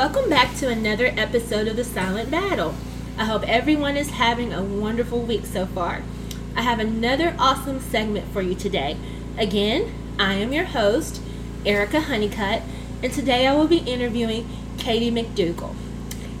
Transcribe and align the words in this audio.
Welcome 0.00 0.30
back 0.30 0.56
to 0.56 0.68
another 0.70 1.12
episode 1.14 1.68
of 1.68 1.76
The 1.76 1.84
Silent 1.84 2.30
Battle. 2.30 2.74
I 3.18 3.26
hope 3.26 3.46
everyone 3.46 3.98
is 3.98 4.08
having 4.08 4.50
a 4.50 4.62
wonderful 4.62 5.20
week 5.20 5.44
so 5.44 5.66
far. 5.66 6.02
I 6.56 6.62
have 6.62 6.78
another 6.78 7.36
awesome 7.38 7.80
segment 7.80 8.32
for 8.32 8.40
you 8.40 8.54
today. 8.54 8.96
Again, 9.36 9.92
I 10.18 10.36
am 10.36 10.54
your 10.54 10.64
host, 10.64 11.20
Erica 11.66 12.00
Honeycutt, 12.00 12.62
and 13.02 13.12
today 13.12 13.46
I 13.46 13.54
will 13.54 13.68
be 13.68 13.80
interviewing 13.80 14.48
Katie 14.78 15.10
MacDougall. 15.10 15.76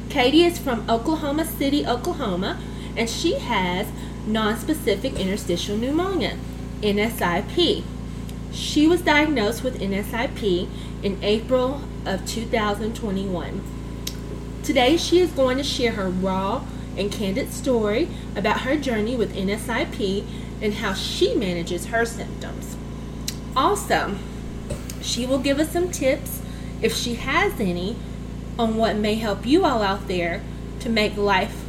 Katie 0.08 0.44
is 0.44 0.58
from 0.58 0.88
Oklahoma 0.88 1.44
City, 1.44 1.86
Oklahoma, 1.86 2.58
and 2.96 3.10
she 3.10 3.34
has 3.40 3.88
nonspecific 4.26 5.18
interstitial 5.18 5.76
pneumonia, 5.76 6.38
NSIP. 6.80 7.84
She 8.52 8.86
was 8.88 9.02
diagnosed 9.02 9.62
with 9.62 9.82
NSIP 9.82 10.66
in 11.02 11.22
April 11.22 11.82
of 12.06 12.26
2021. 12.26 13.62
Today, 14.62 14.96
she 14.96 15.20
is 15.20 15.30
going 15.30 15.56
to 15.56 15.64
share 15.64 15.92
her 15.92 16.08
raw 16.08 16.64
and 16.96 17.10
candid 17.10 17.52
story 17.52 18.08
about 18.36 18.62
her 18.62 18.76
journey 18.76 19.16
with 19.16 19.34
NSIP 19.34 20.24
and 20.60 20.74
how 20.74 20.92
she 20.92 21.34
manages 21.34 21.86
her 21.86 22.04
symptoms. 22.04 22.76
Also, 23.56 24.16
she 25.00 25.26
will 25.26 25.38
give 25.38 25.58
us 25.58 25.70
some 25.70 25.90
tips, 25.90 26.42
if 26.82 26.94
she 26.94 27.14
has 27.14 27.58
any, 27.58 27.96
on 28.58 28.76
what 28.76 28.96
may 28.96 29.14
help 29.14 29.46
you 29.46 29.64
all 29.64 29.82
out 29.82 30.06
there 30.08 30.42
to 30.80 30.88
make 30.88 31.16
life 31.16 31.64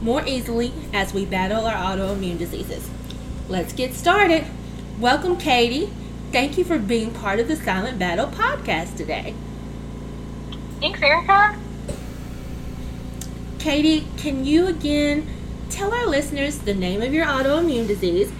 more 0.00 0.24
easily 0.26 0.72
as 0.92 1.14
we 1.14 1.24
battle 1.24 1.66
our 1.66 1.74
autoimmune 1.74 2.38
diseases. 2.38 2.88
Let's 3.48 3.72
get 3.72 3.94
started. 3.94 4.46
Welcome, 4.98 5.36
Katie. 5.36 5.90
Thank 6.32 6.56
you 6.56 6.64
for 6.64 6.78
being 6.78 7.12
part 7.12 7.40
of 7.40 7.48
the 7.48 7.56
Silent 7.56 7.98
Battle 7.98 8.26
podcast 8.26 8.96
today. 8.96 9.34
Thanks, 10.84 11.00
Erica. 11.00 11.58
Katie, 13.58 14.06
can 14.18 14.44
you 14.44 14.66
again 14.66 15.26
tell 15.70 15.94
our 15.94 16.06
listeners 16.06 16.58
the 16.58 16.74
name 16.74 17.00
of 17.00 17.14
your 17.14 17.24
autoimmune 17.24 17.88
disease 17.88 18.30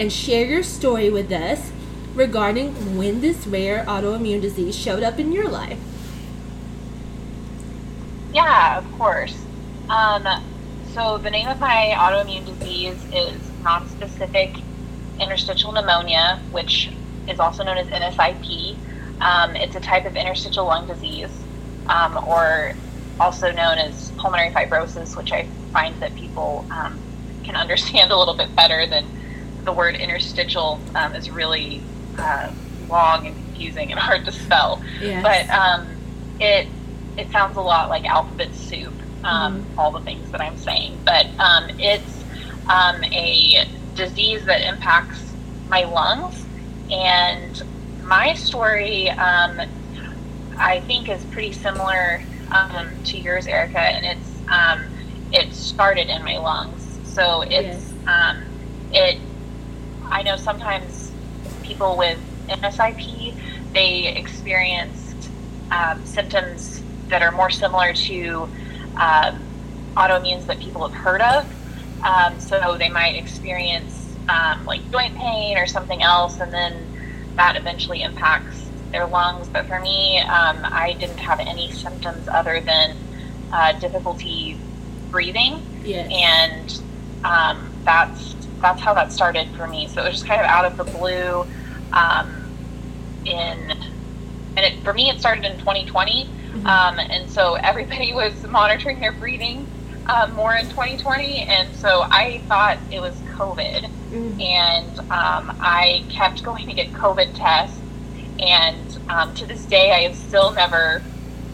and 0.00 0.12
share 0.12 0.44
your 0.44 0.64
story 0.64 1.10
with 1.10 1.30
us 1.30 1.70
regarding 2.16 2.96
when 2.98 3.20
this 3.20 3.46
rare 3.46 3.84
autoimmune 3.84 4.40
disease 4.40 4.76
showed 4.76 5.04
up 5.04 5.20
in 5.20 5.30
your 5.30 5.48
life? 5.48 5.78
Yeah, 8.34 8.78
of 8.78 8.98
course. 8.98 9.40
Um, 9.88 10.26
so, 10.94 11.18
the 11.18 11.30
name 11.30 11.46
of 11.46 11.60
my 11.60 11.94
autoimmune 11.96 12.46
disease 12.46 13.00
is 13.12 13.40
nonspecific 13.62 14.60
interstitial 15.20 15.70
pneumonia, 15.70 16.42
which 16.50 16.90
is 17.28 17.38
also 17.38 17.62
known 17.62 17.78
as 17.78 17.86
NSIP. 17.86 18.76
Um, 19.20 19.54
it's 19.54 19.76
a 19.76 19.80
type 19.80 20.04
of 20.04 20.16
interstitial 20.16 20.66
lung 20.66 20.88
disease, 20.88 21.30
um, 21.88 22.18
or 22.26 22.74
also 23.20 23.52
known 23.52 23.78
as 23.78 24.10
pulmonary 24.12 24.50
fibrosis, 24.50 25.16
which 25.16 25.32
I 25.32 25.46
find 25.72 25.94
that 26.00 26.14
people 26.14 26.64
um, 26.70 26.98
can 27.44 27.56
understand 27.64 28.10
a 28.10 28.16
little 28.16 28.34
bit 28.36 28.54
better 28.56 28.86
than 28.86 29.04
the 29.64 29.72
word 29.72 29.94
interstitial 29.94 30.80
um, 30.94 31.14
is 31.14 31.30
really 31.30 31.82
uh, 32.18 32.52
long 32.88 33.26
and 33.26 33.36
confusing 33.36 33.90
and 33.90 34.00
hard 34.08 34.24
to 34.24 34.32
spell. 34.32 34.82
Yes. 35.00 35.22
But 35.22 35.54
um, 35.54 35.86
it 36.40 36.66
it 37.16 37.30
sounds 37.30 37.56
a 37.56 37.60
lot 37.60 37.88
like 37.90 38.04
alphabet 38.04 38.54
soup. 38.54 38.92
Um, 39.24 39.60
Mhm. 39.62 39.78
All 39.78 39.92
the 39.92 40.00
things 40.00 40.30
that 40.32 40.40
I'm 40.40 40.56
saying, 40.56 40.98
but 41.04 41.26
um, 41.38 41.70
it's 41.78 42.24
um, 42.68 43.04
a 43.04 43.68
disease 43.94 44.44
that 44.46 44.62
impacts 44.62 45.20
my 45.68 45.84
lungs, 45.84 46.44
and 46.90 47.62
my 48.02 48.34
story, 48.34 49.10
um, 49.10 49.60
I 50.58 50.80
think, 50.80 51.08
is 51.08 51.24
pretty 51.26 51.52
similar 51.52 52.22
um, 52.50 52.88
to 53.04 53.18
yours, 53.18 53.46
Erica, 53.46 53.80
and 53.80 54.04
it's 54.04 54.42
um, 54.48 54.82
it 55.32 55.52
started 55.52 56.08
in 56.08 56.22
my 56.24 56.38
lungs. 56.38 56.98
So 57.04 57.42
it's 57.42 57.92
um, 58.06 58.42
it. 58.92 59.18
I 60.10 60.22
know 60.22 60.36
sometimes 60.36 61.10
people 61.62 61.96
with 61.96 62.18
NSIP 62.48 63.34
they 63.72 64.08
experienced 64.08 65.30
um, 65.70 66.04
symptoms 66.04 66.82
that 67.08 67.22
are 67.22 67.32
more 67.32 67.50
similar 67.50 67.92
to 67.92 68.48
um, 68.96 69.40
autoimmunes 69.96 70.46
that 70.46 70.60
people 70.60 70.86
have 70.86 70.96
heard 70.96 71.22
of. 71.22 71.46
Um, 72.04 72.38
so 72.40 72.76
they 72.78 72.90
might 72.90 73.16
experience 73.16 74.14
um, 74.28 74.64
like 74.66 74.88
joint 74.90 75.14
pain 75.14 75.56
or 75.56 75.66
something 75.66 76.02
else, 76.02 76.40
and 76.40 76.52
then 76.52 76.86
that 77.36 77.56
eventually 77.56 78.02
impacts 78.02 78.68
their 78.92 79.06
lungs. 79.06 79.48
But 79.48 79.66
for 79.66 79.80
me, 79.80 80.18
um, 80.20 80.58
I 80.62 80.92
didn't 80.98 81.18
have 81.18 81.40
any 81.40 81.70
symptoms 81.72 82.28
other 82.28 82.60
than 82.60 82.96
uh, 83.50 83.72
difficulty 83.80 84.58
breathing, 85.10 85.60
Yes. 85.82 86.08
and 86.12 86.80
um, 87.24 87.72
that's 87.84 88.36
that's 88.60 88.80
how 88.80 88.94
that 88.94 89.12
started 89.12 89.48
for 89.56 89.66
me. 89.66 89.88
So 89.88 90.02
it 90.02 90.04
was 90.04 90.14
just 90.14 90.26
kind 90.26 90.40
of 90.40 90.46
out 90.46 90.64
of 90.64 90.76
the 90.76 90.84
blue. 90.84 91.44
Um, 91.92 92.38
in 93.24 93.70
and 94.56 94.66
it, 94.66 94.82
for 94.84 94.92
me, 94.92 95.08
it 95.10 95.18
started 95.18 95.44
in 95.44 95.56
2020, 95.58 96.28
Mhm. 96.52 96.66
um, 96.66 96.98
and 96.98 97.30
so 97.30 97.54
everybody 97.54 98.12
was 98.14 98.46
monitoring 98.46 99.00
their 99.00 99.12
breathing 99.12 99.66
um, 100.06 100.32
more 100.34 100.54
in 100.54 100.68
2020, 100.68 101.40
and 101.44 101.74
so 101.76 102.02
I 102.10 102.42
thought 102.48 102.76
it 102.90 103.00
was 103.00 103.14
COVID 103.36 103.88
Mhm. 104.12 104.40
and 104.42 104.98
um, 105.10 105.56
I 105.60 106.04
kept 106.10 106.42
going 106.42 106.66
to 106.68 106.74
get 106.74 106.92
COVID 106.92 107.28
tests. 107.34 107.78
And 108.42 108.98
um, 109.08 109.34
to 109.36 109.46
this 109.46 109.64
day, 109.66 109.92
I 109.92 110.00
have 110.00 110.16
still 110.16 110.50
never 110.52 111.00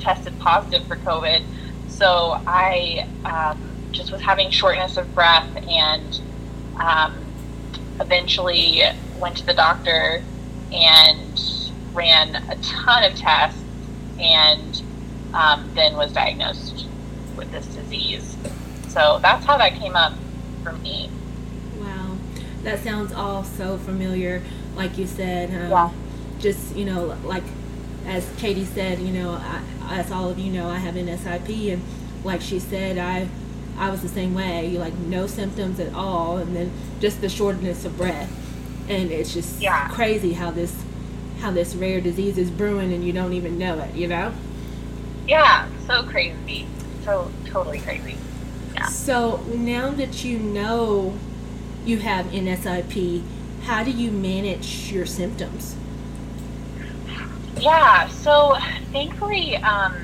tested 0.00 0.38
positive 0.38 0.86
for 0.86 0.96
COVID. 0.96 1.44
So 1.88 2.40
I 2.46 3.06
um, 3.24 3.60
just 3.92 4.10
was 4.10 4.22
having 4.22 4.50
shortness 4.50 4.96
of 4.96 5.14
breath 5.14 5.48
and 5.68 6.20
um, 6.80 7.14
eventually 8.00 8.82
went 9.18 9.36
to 9.36 9.44
the 9.44 9.52
doctor 9.52 10.22
and 10.72 11.40
ran 11.92 12.36
a 12.36 12.56
ton 12.62 13.04
of 13.04 13.14
tests 13.16 13.60
and 14.18 14.82
um, 15.34 15.70
then 15.74 15.94
was 15.94 16.12
diagnosed 16.12 16.86
with 17.36 17.50
this 17.52 17.66
disease. 17.66 18.36
So 18.88 19.18
that's 19.20 19.44
how 19.44 19.58
that 19.58 19.74
came 19.74 19.94
up 19.94 20.14
for 20.62 20.72
me. 20.72 21.10
Wow, 21.78 22.16
that 22.62 22.82
sounds 22.82 23.12
all 23.12 23.44
so 23.44 23.76
familiar. 23.76 24.42
Like 24.74 24.96
you 24.96 25.06
said, 25.06 25.50
Yeah. 25.50 25.90
Just 26.38 26.74
you 26.76 26.84
know, 26.84 27.16
like 27.24 27.44
as 28.06 28.28
Katie 28.38 28.64
said, 28.64 28.98
you 29.00 29.12
know, 29.12 29.32
I, 29.32 29.62
as 30.00 30.10
all 30.10 30.30
of 30.30 30.38
you 30.38 30.52
know, 30.52 30.68
I 30.68 30.78
have 30.78 30.94
NSIP, 30.94 31.72
and 31.72 31.82
like 32.24 32.40
she 32.40 32.58
said, 32.58 32.98
I 32.98 33.28
I 33.78 33.90
was 33.90 34.02
the 34.02 34.08
same 34.08 34.34
way. 34.34 34.76
Like 34.78 34.94
no 34.94 35.26
symptoms 35.26 35.80
at 35.80 35.92
all, 35.94 36.36
and 36.38 36.54
then 36.54 36.72
just 37.00 37.20
the 37.20 37.28
shortness 37.28 37.84
of 37.84 37.96
breath, 37.96 38.30
and 38.88 39.10
it's 39.10 39.32
just 39.34 39.60
Yeah. 39.60 39.88
crazy 39.88 40.32
how 40.34 40.50
this 40.50 40.74
how 41.40 41.50
this 41.52 41.74
rare 41.74 42.00
disease 42.00 42.36
is 42.38 42.50
brewing, 42.50 42.92
and 42.92 43.04
you 43.04 43.12
don't 43.12 43.32
even 43.32 43.58
know 43.58 43.78
it. 43.78 43.94
You 43.94 44.08
know. 44.08 44.32
Yeah, 45.26 45.68
so 45.86 46.02
crazy. 46.04 46.66
So 47.04 47.30
totally 47.46 47.80
crazy. 47.80 48.16
Yeah. 48.74 48.86
So 48.86 49.38
now 49.54 49.90
that 49.90 50.24
you 50.24 50.38
know 50.38 51.14
you 51.84 51.98
have 51.98 52.26
NSIP, 52.26 53.22
how 53.64 53.84
do 53.84 53.90
you 53.90 54.10
manage 54.10 54.90
your 54.92 55.06
symptoms? 55.06 55.76
Yeah, 57.60 58.06
so 58.08 58.56
thankfully, 58.92 59.56
um, 59.56 59.94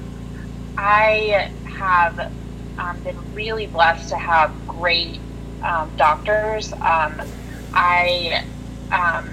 I 0.76 1.52
have 1.64 2.32
um, 2.78 3.00
been 3.02 3.16
really 3.34 3.66
blessed 3.68 4.08
to 4.08 4.16
have 4.16 4.52
great 4.66 5.20
um, 5.62 5.90
doctors. 5.96 6.72
Um, 6.72 7.22
I, 7.72 8.44
um, 8.90 9.30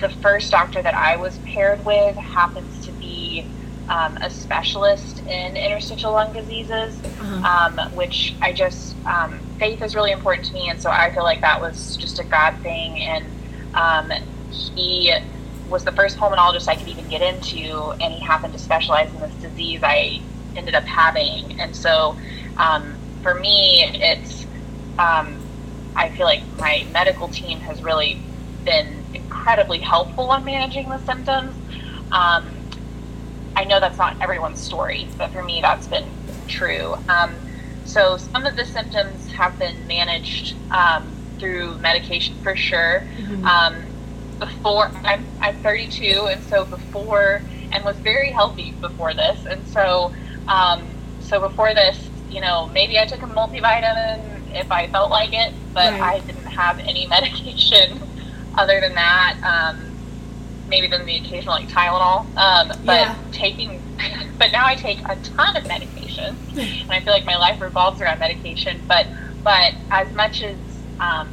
the 0.00 0.08
first 0.08 0.50
doctor 0.50 0.82
that 0.82 0.94
I 0.94 1.16
was 1.16 1.38
paired 1.38 1.84
with 1.84 2.16
happens 2.16 2.84
to 2.86 2.92
be 2.92 3.46
um, 3.88 4.16
a 4.16 4.30
specialist 4.30 5.20
in 5.20 5.56
interstitial 5.56 6.12
lung 6.12 6.32
diseases. 6.32 6.98
Um, 7.44 7.78
which 7.94 8.34
I 8.40 8.52
just 8.52 8.96
um, 9.06 9.38
faith 9.58 9.80
is 9.82 9.94
really 9.94 10.12
important 10.12 10.46
to 10.46 10.54
me, 10.54 10.70
and 10.70 10.80
so 10.80 10.90
I 10.90 11.12
feel 11.12 11.22
like 11.22 11.40
that 11.42 11.60
was 11.60 11.96
just 11.96 12.18
a 12.18 12.24
God 12.24 12.54
thing. 12.62 13.00
And 13.00 13.24
um, 13.74 14.10
he 14.50 15.14
was 15.68 15.84
the 15.84 15.92
first 15.92 16.18
pulmonologist 16.18 16.68
I 16.68 16.76
could 16.76 16.88
even 16.88 17.08
get 17.08 17.22
into, 17.22 17.92
and 18.00 18.12
he 18.12 18.20
happened 18.20 18.52
to 18.52 18.58
specialize 18.58 19.12
in 19.12 19.20
this 19.20 19.34
disease 19.34 19.80
I 19.82 20.20
ended 20.56 20.74
up 20.74 20.84
having. 20.84 21.58
And 21.60 21.74
so 21.74 22.16
um, 22.56 22.94
for 23.22 23.34
me, 23.34 23.84
it's 23.84 24.44
um, 24.98 25.36
I 25.96 26.10
feel 26.10 26.26
like 26.26 26.42
my 26.58 26.86
medical 26.92 27.28
team 27.28 27.58
has 27.60 27.82
really 27.82 28.20
been 28.64 29.04
incredibly 29.14 29.78
helpful 29.78 30.30
on 30.30 30.44
managing 30.44 30.88
the 30.88 30.98
symptoms. 31.04 31.54
Um, 32.12 32.46
I 33.56 33.64
know 33.64 33.80
that's 33.80 33.98
not 33.98 34.20
everyone's 34.20 34.60
story, 34.60 35.08
but 35.16 35.30
for 35.30 35.42
me, 35.42 35.60
that's 35.60 35.86
been 35.86 36.06
true. 36.48 36.96
Um, 37.08 37.34
so 37.84 38.16
some 38.16 38.46
of 38.46 38.56
the 38.56 38.64
symptoms 38.64 39.30
have 39.32 39.58
been 39.58 39.86
managed 39.86 40.54
um, 40.70 41.06
through 41.38 41.78
medication 41.78 42.34
for 42.42 42.56
sure. 42.56 43.04
Mhm. 43.18 43.44
Before 44.46 44.90
I'm, 45.04 45.24
I'm 45.40 45.56
32, 45.56 46.28
and 46.30 46.42
so 46.44 46.64
before 46.64 47.42
and 47.72 47.84
was 47.84 47.96
very 47.96 48.30
healthy 48.30 48.72
before 48.72 49.14
this, 49.14 49.46
and 49.46 49.66
so 49.68 50.12
Um, 50.48 50.82
so 51.20 51.40
before 51.40 51.74
this, 51.74 52.08
you 52.30 52.40
know, 52.40 52.68
maybe 52.72 52.98
I 52.98 53.06
took 53.06 53.22
a 53.22 53.26
multivitamin 53.26 54.54
if 54.54 54.70
I 54.70 54.86
felt 54.88 55.10
like 55.10 55.32
it, 55.32 55.52
but 55.72 55.92
right. 55.92 56.02
I 56.02 56.18
didn't 56.20 56.44
have 56.44 56.78
any 56.80 57.06
medication 57.16 58.00
other 58.56 58.80
than 58.80 58.94
that. 58.94 59.38
Um, 59.42 59.90
maybe 60.68 60.86
than 60.86 61.04
the 61.04 61.16
occasional 61.16 61.54
like 61.54 61.68
Tylenol. 61.68 62.20
Um, 62.36 62.68
but 62.84 62.86
yeah. 62.86 63.16
taking, 63.32 63.82
but 64.38 64.50
now 64.52 64.66
I 64.66 64.74
take 64.76 64.98
a 65.00 65.16
ton 65.16 65.56
of 65.56 65.66
medication, 65.66 66.36
and 66.56 66.90
I 66.90 67.00
feel 67.00 67.12
like 67.12 67.24
my 67.24 67.36
life 67.36 67.60
revolves 67.60 68.00
around 68.00 68.18
medication. 68.18 68.80
But 68.86 69.06
but 69.42 69.74
as 69.90 70.10
much 70.14 70.42
as 70.42 70.56
um, 71.00 71.28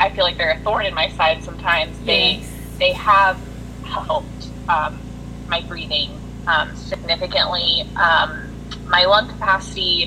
I 0.00 0.10
feel 0.10 0.24
like 0.24 0.38
they're 0.38 0.52
a 0.52 0.58
thorn 0.60 0.86
in 0.86 0.94
my 0.94 1.08
side 1.10 1.44
sometimes, 1.44 1.96
yes. 2.00 2.06
they 2.06 2.42
they 2.78 2.92
have 2.94 3.38
helped 3.84 4.48
um, 4.68 4.98
my 5.48 5.60
breathing 5.62 6.10
um, 6.46 6.74
significantly. 6.74 7.82
Um, 7.96 8.46
my 8.86 9.04
lung 9.04 9.28
capacity 9.28 10.06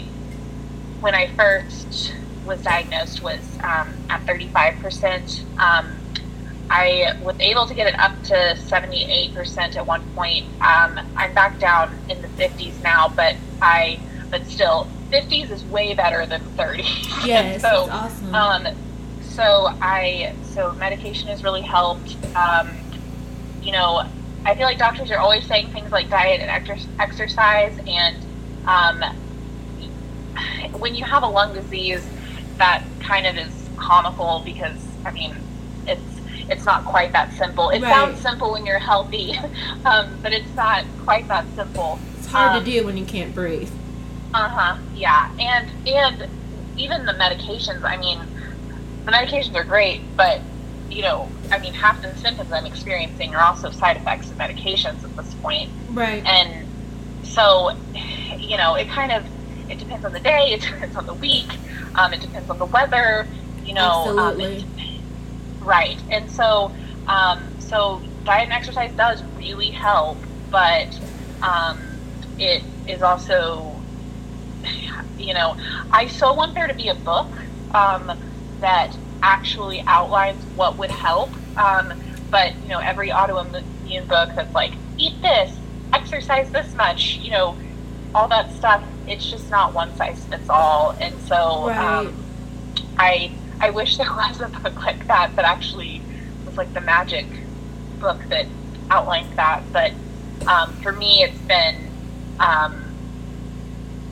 when 1.00 1.14
I 1.14 1.28
first 1.36 2.16
was 2.46 2.62
diagnosed 2.64 3.22
was 3.22 3.40
um, 3.64 3.94
at 4.10 4.26
35%. 4.26 5.60
Um, 5.60 5.96
I 6.70 7.20
was 7.22 7.36
able 7.40 7.68
to 7.68 7.74
get 7.74 7.88
it 7.88 8.00
up 8.00 8.22
to 8.24 8.34
78% 8.34 9.76
at 9.76 9.86
one 9.86 10.02
point. 10.16 10.46
Um, 10.62 11.00
I'm 11.16 11.34
back 11.34 11.60
down 11.60 11.96
in 12.10 12.22
the 12.22 12.28
50s 12.30 12.82
now, 12.82 13.10
but 13.16 13.36
I, 13.62 14.00
but 14.32 14.46
still, 14.48 14.88
50s 15.12 15.52
is 15.52 15.64
way 15.66 15.94
better 15.94 16.26
than 16.26 16.42
30. 16.58 16.84
Yes, 17.26 17.62
so, 17.62 17.88
awesome. 17.90 18.36
Um, 18.36 18.68
so 19.34 19.70
I, 19.82 20.36
so 20.44 20.74
medication 20.74 21.28
has 21.30 21.44
really 21.44 21.62
helped. 21.62 22.16
Um, 22.36 22.70
you 23.62 23.72
know, 23.72 24.08
I 24.46 24.56
feel 24.56 24.66
like 24.66 24.78
doctors 24.78 25.10
are 25.12 25.18
always 25.18 25.46
saying 25.46 25.70
things 25.70 25.92
like 25.92 26.10
diet 26.10 26.42
and 26.42 26.50
ex- 26.50 26.88
exercise, 27.00 27.78
and 27.88 28.18
um, 28.68 29.02
when 30.80 30.96
you 30.96 31.04
have 31.04 31.24
a 31.24 31.28
lung 31.28 31.54
disease, 31.54 32.06
that 32.58 32.84
kind 33.00 33.26
of 33.26 33.38
is 33.38 33.52
comical 33.78 34.42
because 34.46 34.78
I 35.06 35.12
mean, 35.12 35.36
it's 35.88 36.02
it's 36.50 36.66
not 36.66 36.86
quite 36.86 37.12
that 37.14 37.34
simple. 37.34 37.70
It 37.70 37.82
right. 37.82 37.92
sounds 37.92 38.22
simple 38.22 38.52
when 38.52 38.66
you're 38.66 38.80
healthy, 38.80 39.38
um, 39.86 40.18
but 40.22 40.34
it's 40.34 40.54
not 40.56 40.86
quite 41.04 41.28
that 41.30 41.46
simple. 41.56 42.00
It's 42.18 42.28
hard 42.28 42.58
um, 42.58 42.64
to 42.64 42.72
do 42.72 42.86
when 42.86 42.98
you 42.98 43.06
can't 43.06 43.34
breathe. 43.34 43.72
Uh 44.34 44.50
huh. 44.50 44.78
Yeah, 44.94 45.32
and 45.40 45.70
and 45.88 46.30
even 46.78 47.06
the 47.06 47.14
medications. 47.14 47.84
I 47.84 47.98
mean, 47.98 48.20
the 49.06 49.12
medications 49.12 49.56
are 49.56 49.64
great, 49.64 50.02
but 50.16 50.42
you 50.90 51.02
know, 51.02 51.28
I 51.52 51.58
mean, 51.58 51.74
half 51.74 52.02
the 52.02 52.16
symptoms 52.18 52.52
I'm 52.52 52.66
experiencing 52.66 53.34
are 53.34 53.42
also 53.42 53.72
side 53.72 53.98
effects 53.98 54.30
of 54.30 54.38
medications 54.38 55.04
at 55.04 55.16
this 55.16 55.34
point. 55.36 55.70
Right. 55.90 56.24
And 56.26 56.68
so, 57.24 57.72
you 58.38 58.58
know, 58.58 58.76
it 58.76 58.88
kind 58.90 59.12
of 59.12 59.26
it 59.70 59.80
depends 59.80 60.06
on 60.06 60.14
the 60.14 60.20
day, 60.20 60.54
it 60.54 60.62
depends 60.62 60.96
on 60.96 61.06
the 61.06 61.14
week, 61.16 61.50
um, 61.96 62.14
it 62.14 62.22
depends 62.22 62.50
on 62.50 62.60
the 62.60 62.66
weather. 62.66 63.28
You 63.66 63.74
know, 63.74 64.06
Absolutely. 64.08 64.58
Um, 64.58 64.98
right. 65.62 65.98
And 66.12 66.30
so, 66.30 66.72
um, 67.08 67.42
so 67.60 68.02
diet 68.26 68.44
and 68.44 68.54
exercise 68.54 68.92
does 68.94 69.24
really 69.38 69.72
help, 69.72 70.18
but 70.52 71.00
um, 71.42 71.80
it 72.38 72.64
is 72.88 73.02
also, 73.02 73.76
you 75.18 75.34
know, 75.34 75.56
I 75.92 76.08
so 76.08 76.34
want 76.34 76.54
there 76.54 76.68
to 76.68 76.74
be 76.74 76.90
a 76.90 76.96
book 76.96 77.30
um, 77.74 78.12
that 78.64 78.98
actually 79.22 79.82
outlines 79.82 80.42
what 80.56 80.78
would 80.78 80.90
help. 80.90 81.30
Um, 81.58 81.94
but 82.32 82.56
you 82.64 82.70
know, 82.70 82.80
every 82.80 83.10
autoimmune 83.10 84.08
book 84.08 84.30
that's 84.36 84.54
like 84.56 84.74
eat 84.98 85.22
this, 85.22 85.56
exercise 85.92 86.50
this 86.52 86.74
much, 86.76 87.18
you 87.18 87.30
know, 87.32 87.56
all 88.16 88.28
that 88.30 88.52
stuff. 88.54 88.82
It's 89.06 89.30
just 89.30 89.52
not 89.52 89.74
one 89.74 89.94
size 89.98 90.24
fits 90.26 90.50
all, 90.50 90.92
and 91.02 91.14
so 91.24 91.68
right. 91.68 91.78
um, 91.78 92.16
I 92.98 93.34
I 93.60 93.70
wish 93.70 93.98
there 93.98 94.12
was 94.12 94.42
a 94.42 94.48
book 94.48 94.76
like 94.84 95.06
that 95.08 95.36
that 95.36 95.46
actually 95.46 96.02
was 96.46 96.58
like 96.58 96.74
the 96.74 96.82
magic 96.82 97.26
book 98.00 98.20
that 98.30 98.48
outlined 98.90 99.36
that. 99.36 99.62
But 99.74 99.92
um, 100.48 100.74
for 100.82 100.94
me, 100.94 101.24
it's 101.24 101.38
been 101.40 101.76
um, 102.40 102.82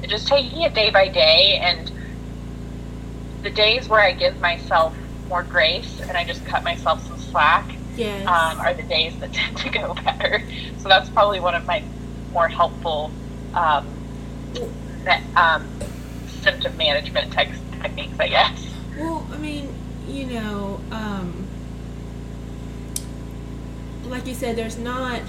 just 0.07 0.27
taking 0.27 0.61
it 0.61 0.73
day 0.73 0.89
by 0.89 1.07
day 1.07 1.57
and 1.61 1.90
the 3.41 3.49
days 3.49 3.89
where 3.89 4.01
I 4.01 4.13
give 4.13 4.39
myself 4.39 4.95
more 5.27 5.43
grace 5.43 5.99
and 6.01 6.11
I 6.11 6.23
just 6.23 6.45
cut 6.45 6.63
myself 6.63 7.05
some 7.07 7.17
slack 7.17 7.75
yes. 7.95 8.27
um, 8.27 8.59
are 8.59 8.73
the 8.73 8.83
days 8.83 9.17
that 9.19 9.33
tend 9.33 9.57
to 9.57 9.69
go 9.69 9.93
better. 9.93 10.43
So 10.79 10.89
that's 10.89 11.09
probably 11.09 11.39
one 11.39 11.55
of 11.55 11.65
my 11.65 11.83
more 12.31 12.47
helpful 12.47 13.11
um, 13.53 13.87
um, 15.35 15.67
symptom 16.41 16.75
management 16.77 17.31
te- 17.33 17.79
techniques, 17.81 18.19
I 18.19 18.27
guess. 18.27 18.67
Well, 18.97 19.27
I 19.31 19.37
mean, 19.37 19.73
you 20.07 20.25
know, 20.27 20.79
um, 20.91 21.47
like 24.05 24.27
you 24.27 24.33
said, 24.33 24.55
there's 24.55 24.77
not 24.77 25.21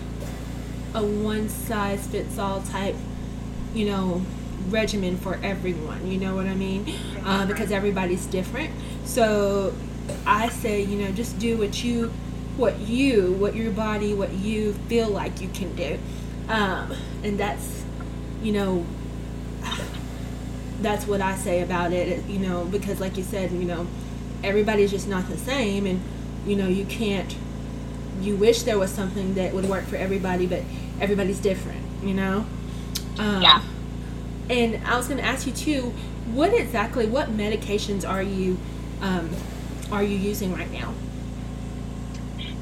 a 0.95 1.03
one 1.03 1.49
size 1.49 2.07
fits 2.07 2.39
all 2.39 2.63
type, 2.63 2.97
you 3.75 3.87
know, 3.87 4.23
regimen 4.69 5.17
for 5.17 5.39
everyone. 5.43 6.07
You 6.07 6.19
know 6.19 6.35
what 6.35 6.47
I 6.47 6.55
mean? 6.55 6.95
Uh, 7.25 7.47
because 7.47 7.71
everybody's 7.71 8.27
different. 8.27 8.71
So 9.05 9.75
I 10.27 10.49
say, 10.49 10.83
you 10.83 10.99
know, 10.99 11.11
just 11.13 11.39
do 11.39 11.57
what 11.57 11.83
you, 11.85 12.13
what 12.57 12.79
you, 12.81 13.33
what 13.33 13.55
your 13.55 13.71
body, 13.71 14.15
what 14.15 14.33
you 14.33 14.75
feel 14.89 15.09
like 15.09 15.41
you 15.41 15.49
can 15.49 15.75
do, 15.75 15.99
um, 16.49 16.95
and 17.23 17.39
that's, 17.39 17.85
you 18.43 18.53
know, 18.53 18.85
that's 20.81 21.07
what 21.07 21.21
I 21.21 21.37
say 21.37 21.63
about 21.63 21.93
it. 21.93 22.25
You 22.27 22.39
know, 22.41 22.65
because 22.65 23.01
like 23.01 23.17
you 23.17 23.23
said, 23.23 23.53
you 23.53 23.65
know, 23.65 23.87
everybody's 24.43 24.91
just 24.91 25.09
not 25.09 25.29
the 25.29 25.39
same, 25.39 25.87
and 25.87 26.01
you 26.47 26.57
know, 26.57 26.69
you 26.69 26.85
can't. 26.85 27.35
You 28.21 28.37
wish 28.37 28.63
there 28.63 28.79
was 28.79 28.91
something 28.91 29.35
that 29.35 29.53
would 29.55 29.69
work 29.69 29.85
for 29.85 29.97
everybody, 29.97 30.47
but 30.47 30.63
everybody's 31.01 31.39
different. 31.39 31.81
You 32.03 32.15
know. 32.15 32.47
Um, 33.19 33.43
yeah. 33.43 33.63
And 34.49 34.85
I 34.87 34.97
was 34.97 35.07
going 35.07 35.19
to 35.19 35.25
ask 35.25 35.47
you 35.47 35.53
too, 35.53 35.95
what 36.27 36.53
exactly, 36.53 37.07
what 37.07 37.37
medications 37.37 38.09
are 38.09 38.23
you 38.23 38.59
um, 39.01 39.31
are 39.91 40.03
you 40.03 40.17
using 40.17 40.55
right 40.55 40.71
now? 40.73 40.95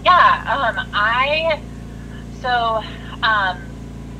Yeah, 0.04 0.74
um, 0.76 0.88
I 0.92 1.60
so 2.40 2.82
um, 3.22 3.58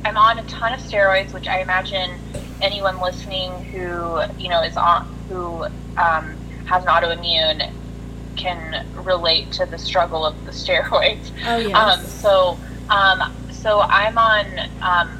I'm 0.05 0.17
on 0.17 0.39
a 0.39 0.43
ton 0.43 0.73
of 0.73 0.79
steroids, 0.79 1.33
which 1.33 1.47
I 1.47 1.61
imagine 1.61 2.11
anyone 2.61 3.01
listening 3.01 3.51
who 3.65 4.21
you 4.37 4.49
know 4.49 4.61
is 4.61 4.77
on 4.77 5.07
who 5.27 5.63
um, 5.97 6.35
has 6.65 6.83
an 6.83 6.89
autoimmune 6.89 7.71
can 8.37 8.85
relate 9.03 9.51
to 9.51 9.65
the 9.65 9.77
struggle 9.77 10.25
of 10.25 10.45
the 10.45 10.51
steroids. 10.51 11.31
Oh 11.45 11.57
yes. 11.57 11.75
Um, 11.75 12.05
so 12.05 12.57
um, 12.89 13.35
so 13.51 13.81
I'm 13.81 14.17
on. 14.17 14.45
Um, 14.81 15.17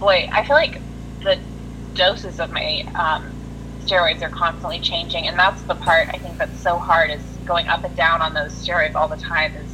boy, 0.00 0.28
I 0.32 0.44
feel 0.44 0.56
like 0.56 0.80
doses 1.96 2.38
of 2.40 2.52
my 2.52 2.82
um, 2.94 3.32
steroids 3.84 4.22
are 4.22 4.30
constantly 4.30 4.80
changing, 4.80 5.26
and 5.26 5.38
that's 5.38 5.62
the 5.62 5.74
part 5.74 6.08
I 6.08 6.18
think 6.18 6.38
that's 6.38 6.60
so 6.60 6.78
hard 6.78 7.10
is 7.10 7.22
going 7.44 7.66
up 7.68 7.84
and 7.84 7.94
down 7.96 8.22
on 8.22 8.34
those 8.34 8.52
steroids 8.52 8.94
all 8.94 9.08
the 9.08 9.16
time 9.16 9.54
is 9.54 9.72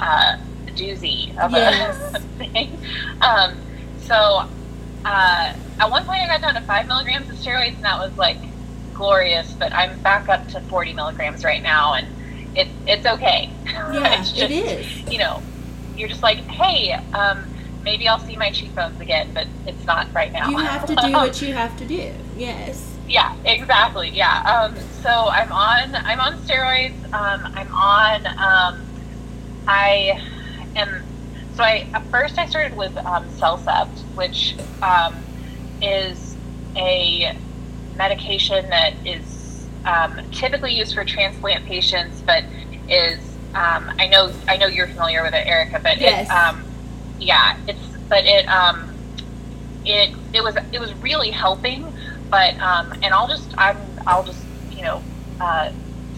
uh, 0.00 0.36
a 0.66 0.70
doozy 0.70 1.36
of 1.38 1.52
yes. 1.52 2.14
a 2.14 2.18
thing. 2.38 2.78
Um, 3.20 3.54
so 4.00 4.48
uh, 5.04 5.54
at 5.78 5.90
one 5.90 6.04
point 6.04 6.22
I 6.22 6.26
got 6.26 6.40
down 6.40 6.54
to 6.54 6.60
five 6.62 6.86
milligrams 6.86 7.28
of 7.28 7.36
steroids, 7.36 7.74
and 7.74 7.84
that 7.84 7.98
was 7.98 8.16
like 8.16 8.38
glorious. 8.94 9.52
But 9.52 9.72
I'm 9.72 9.98
back 10.00 10.28
up 10.28 10.48
to 10.48 10.60
40 10.60 10.94
milligrams 10.94 11.44
right 11.44 11.62
now, 11.62 11.94
and 11.94 12.06
it, 12.56 12.68
it's 12.86 13.06
okay. 13.06 13.50
Yeah, 13.92 14.20
it's 14.20 14.32
just, 14.32 14.44
it 14.44 14.50
is. 14.50 15.10
You 15.10 15.18
know, 15.18 15.42
you're 15.96 16.08
just 16.08 16.22
like, 16.22 16.38
hey, 16.38 16.92
um, 17.12 17.44
maybe 17.82 18.08
I'll 18.08 18.18
see 18.18 18.36
my 18.36 18.50
cheekbones 18.50 19.00
again, 19.00 19.30
but 19.34 19.46
it's 19.66 19.84
not 19.84 20.12
right 20.14 20.32
now. 20.32 20.48
You 20.48 20.58
have 20.58 20.86
to 20.86 20.94
do 21.06 21.12
what 21.12 21.40
you 21.42 21.54
have 21.54 21.76
to 21.78 21.84
do. 21.84 22.12
Yes. 22.36 22.88
Yeah, 23.08 23.36
exactly. 23.44 24.10
Yeah. 24.10 24.42
Um, 24.42 24.76
so 25.02 25.10
I'm 25.10 25.52
on 25.52 25.94
I'm 25.94 26.20
on 26.20 26.38
steroids. 26.38 27.04
Um, 27.12 27.52
I'm 27.54 27.72
on. 27.74 28.26
Um, 28.26 28.86
I 29.66 30.22
am. 30.76 31.02
So 31.54 31.62
I 31.62 31.86
at 31.92 32.04
first 32.06 32.38
I 32.38 32.46
started 32.46 32.76
with 32.76 32.96
um, 32.98 33.28
CellCept, 33.30 33.98
which 34.14 34.56
um, 34.82 35.14
is 35.82 36.36
a 36.76 37.36
medication 37.96 38.68
that 38.70 38.94
is 39.04 39.66
um, 39.84 40.18
typically 40.30 40.74
used 40.74 40.94
for 40.94 41.04
transplant 41.04 41.66
patients, 41.66 42.22
but 42.24 42.44
is 42.88 43.18
um, 43.54 43.92
I 43.98 44.06
know 44.06 44.32
I 44.48 44.56
know 44.56 44.66
you're 44.66 44.88
familiar 44.88 45.22
with 45.22 45.34
it, 45.34 45.46
Erica, 45.46 45.80
but 45.82 46.00
yes. 46.00 46.28
it, 46.28 46.32
um, 46.32 46.64
yeah, 47.22 47.56
it's 47.66 47.80
but 48.08 48.24
it 48.24 48.46
um, 48.48 48.90
it 49.84 50.14
it 50.32 50.42
was 50.42 50.56
it 50.72 50.80
was 50.80 50.92
really 51.02 51.30
helping 51.30 51.92
but 52.32 52.58
um, 52.60 52.92
and 53.02 53.12
I'll 53.12 53.28
just 53.28 53.52
I'm 53.58 53.76
I'll 54.06 54.24
just 54.24 54.42
you 54.70 54.82
know 54.82 55.02
uh, 55.38 55.70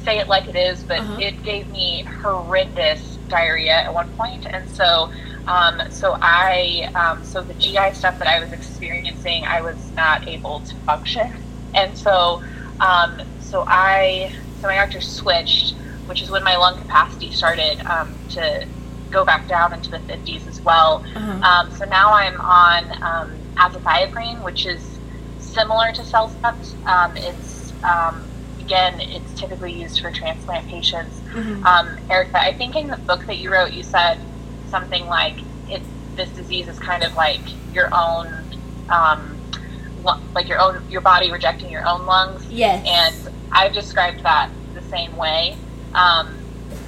say 0.04 0.20
it 0.20 0.28
like 0.28 0.46
it 0.46 0.54
is. 0.54 0.82
But 0.84 1.00
uh-huh. 1.00 1.18
it 1.20 1.42
gave 1.42 1.68
me 1.70 2.02
horrendous 2.22 3.18
diarrhea 3.28 3.72
at 3.72 3.92
one 3.92 4.08
point, 4.16 4.46
and 4.46 4.70
so 4.70 5.10
Um, 5.46 5.82
so 5.90 6.16
I, 6.22 6.90
um, 6.94 7.22
so 7.22 7.42
the 7.42 7.52
GI 7.54 7.92
stuff 7.92 8.18
that 8.18 8.28
I 8.28 8.40
was 8.40 8.50
experiencing, 8.52 9.44
I 9.44 9.60
was 9.60 9.76
not 9.92 10.26
able 10.26 10.60
to 10.60 10.74
function, 10.86 11.30
and 11.74 11.94
so, 11.98 12.42
um, 12.80 13.20
so 13.40 13.64
I, 13.68 14.32
so 14.60 14.68
my 14.68 14.76
doctor 14.76 15.02
switched, 15.02 15.74
which 16.06 16.22
is 16.22 16.30
when 16.30 16.44
my 16.44 16.56
lung 16.56 16.78
capacity 16.78 17.30
started 17.30 17.78
um, 17.84 18.14
to 18.30 18.66
go 19.14 19.24
back 19.24 19.46
down 19.48 19.72
into 19.72 19.90
the 19.90 19.98
50s 20.00 20.46
as 20.48 20.60
well. 20.60 21.02
Uh-huh. 21.14 21.30
Um, 21.48 21.70
so 21.70 21.84
now 21.86 22.12
I'm 22.12 22.38
on 22.40 22.84
um, 23.02 23.38
azathioprine, 23.54 24.44
which 24.44 24.66
is 24.66 24.98
similar 25.38 25.92
to 25.92 26.02
CellCept. 26.02 26.86
Um, 26.86 27.16
it's 27.16 27.72
um, 27.84 28.24
again, 28.60 29.00
it's 29.00 29.32
typically 29.38 29.72
used 29.72 30.00
for 30.00 30.10
transplant 30.10 30.66
patients. 30.68 31.20
Mhm. 31.32 31.64
Um, 31.64 31.96
Erica, 32.10 32.40
I 32.40 32.52
think 32.52 32.74
in 32.76 32.88
the 32.88 32.96
book 32.96 33.24
that 33.26 33.38
you 33.38 33.52
wrote, 33.52 33.72
you 33.72 33.82
said 33.82 34.18
something 34.68 35.06
like 35.06 35.36
it. 35.70 35.80
This 36.16 36.28
disease 36.30 36.68
is 36.68 36.78
kind 36.78 37.02
of 37.02 37.14
like 37.16 37.40
your 37.72 37.88
own, 37.92 38.26
um, 38.88 39.36
like 40.34 40.48
your 40.48 40.60
own 40.60 40.82
your 40.90 41.00
body 41.00 41.30
rejecting 41.30 41.70
your 41.70 41.86
own 41.86 42.06
lungs. 42.06 42.46
Yes. 42.50 42.84
And 42.86 43.34
I've 43.52 43.72
described 43.72 44.22
that 44.22 44.50
the 44.74 44.82
same 44.82 45.16
way. 45.16 45.56
Um, 45.94 46.36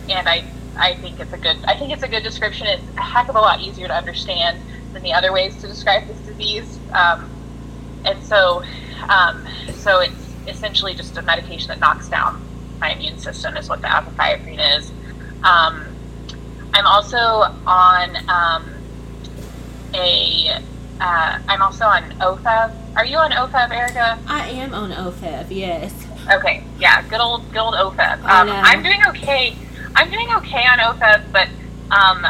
and 0.08 0.28
I 0.28 0.44
I 0.76 0.94
think 0.94 1.20
it's 1.20 1.32
a 1.32 1.38
good 1.38 1.56
I 1.64 1.76
think 1.76 1.92
it's 1.92 2.02
a 2.02 2.08
good 2.08 2.22
description. 2.22 2.66
It's 2.66 2.82
a 2.96 3.00
heck 3.00 3.28
of 3.28 3.36
a 3.36 3.40
lot 3.40 3.60
easier 3.60 3.86
to 3.88 3.94
understand 3.94 4.60
than 4.92 5.02
the 5.02 5.12
other 5.12 5.32
ways 5.32 5.56
to 5.56 5.66
describe 5.66 6.06
this 6.06 6.18
disease. 6.20 6.78
Um, 6.92 7.30
and 8.04 8.22
so 8.22 8.62
um, 9.08 9.46
so 9.74 10.00
it's 10.00 10.14
essentially 10.46 10.94
just 10.94 11.16
a 11.16 11.22
medication 11.22 11.68
that 11.68 11.80
knocks 11.80 12.08
down 12.08 12.42
my 12.80 12.92
immune 12.92 13.18
system 13.18 13.56
is 13.56 13.68
what 13.68 13.80
the 13.80 13.88
azathioprine 13.88 14.78
is. 14.78 14.90
Um, 15.42 15.84
I'm 16.74 16.86
also 16.86 17.16
on 17.16 18.16
um, 18.28 18.74
a 19.94 20.60
uh, 21.00 21.38
I'm 21.48 21.62
also 21.62 21.84
on 21.84 22.02
OFEV. 22.20 22.96
Are 22.96 23.04
you 23.04 23.18
on 23.18 23.30
OFEV, 23.30 23.70
Erica? 23.70 24.18
I 24.26 24.48
am 24.48 24.72
on 24.72 24.90
OFEV, 24.90 25.46
yes. 25.50 25.92
Okay, 26.32 26.64
yeah, 26.78 27.02
good 27.08 27.20
old 27.20 27.50
good 27.52 27.60
old 27.60 27.74
OFEV. 27.74 28.18
Um. 28.24 28.48
I'm 28.50 28.82
doing 28.82 29.00
okay. 29.08 29.56
I'm 29.96 30.10
doing 30.10 30.28
okay 30.36 30.64
on 30.66 30.78
OFEV, 30.78 31.32
but 31.32 31.48
um, 31.90 32.24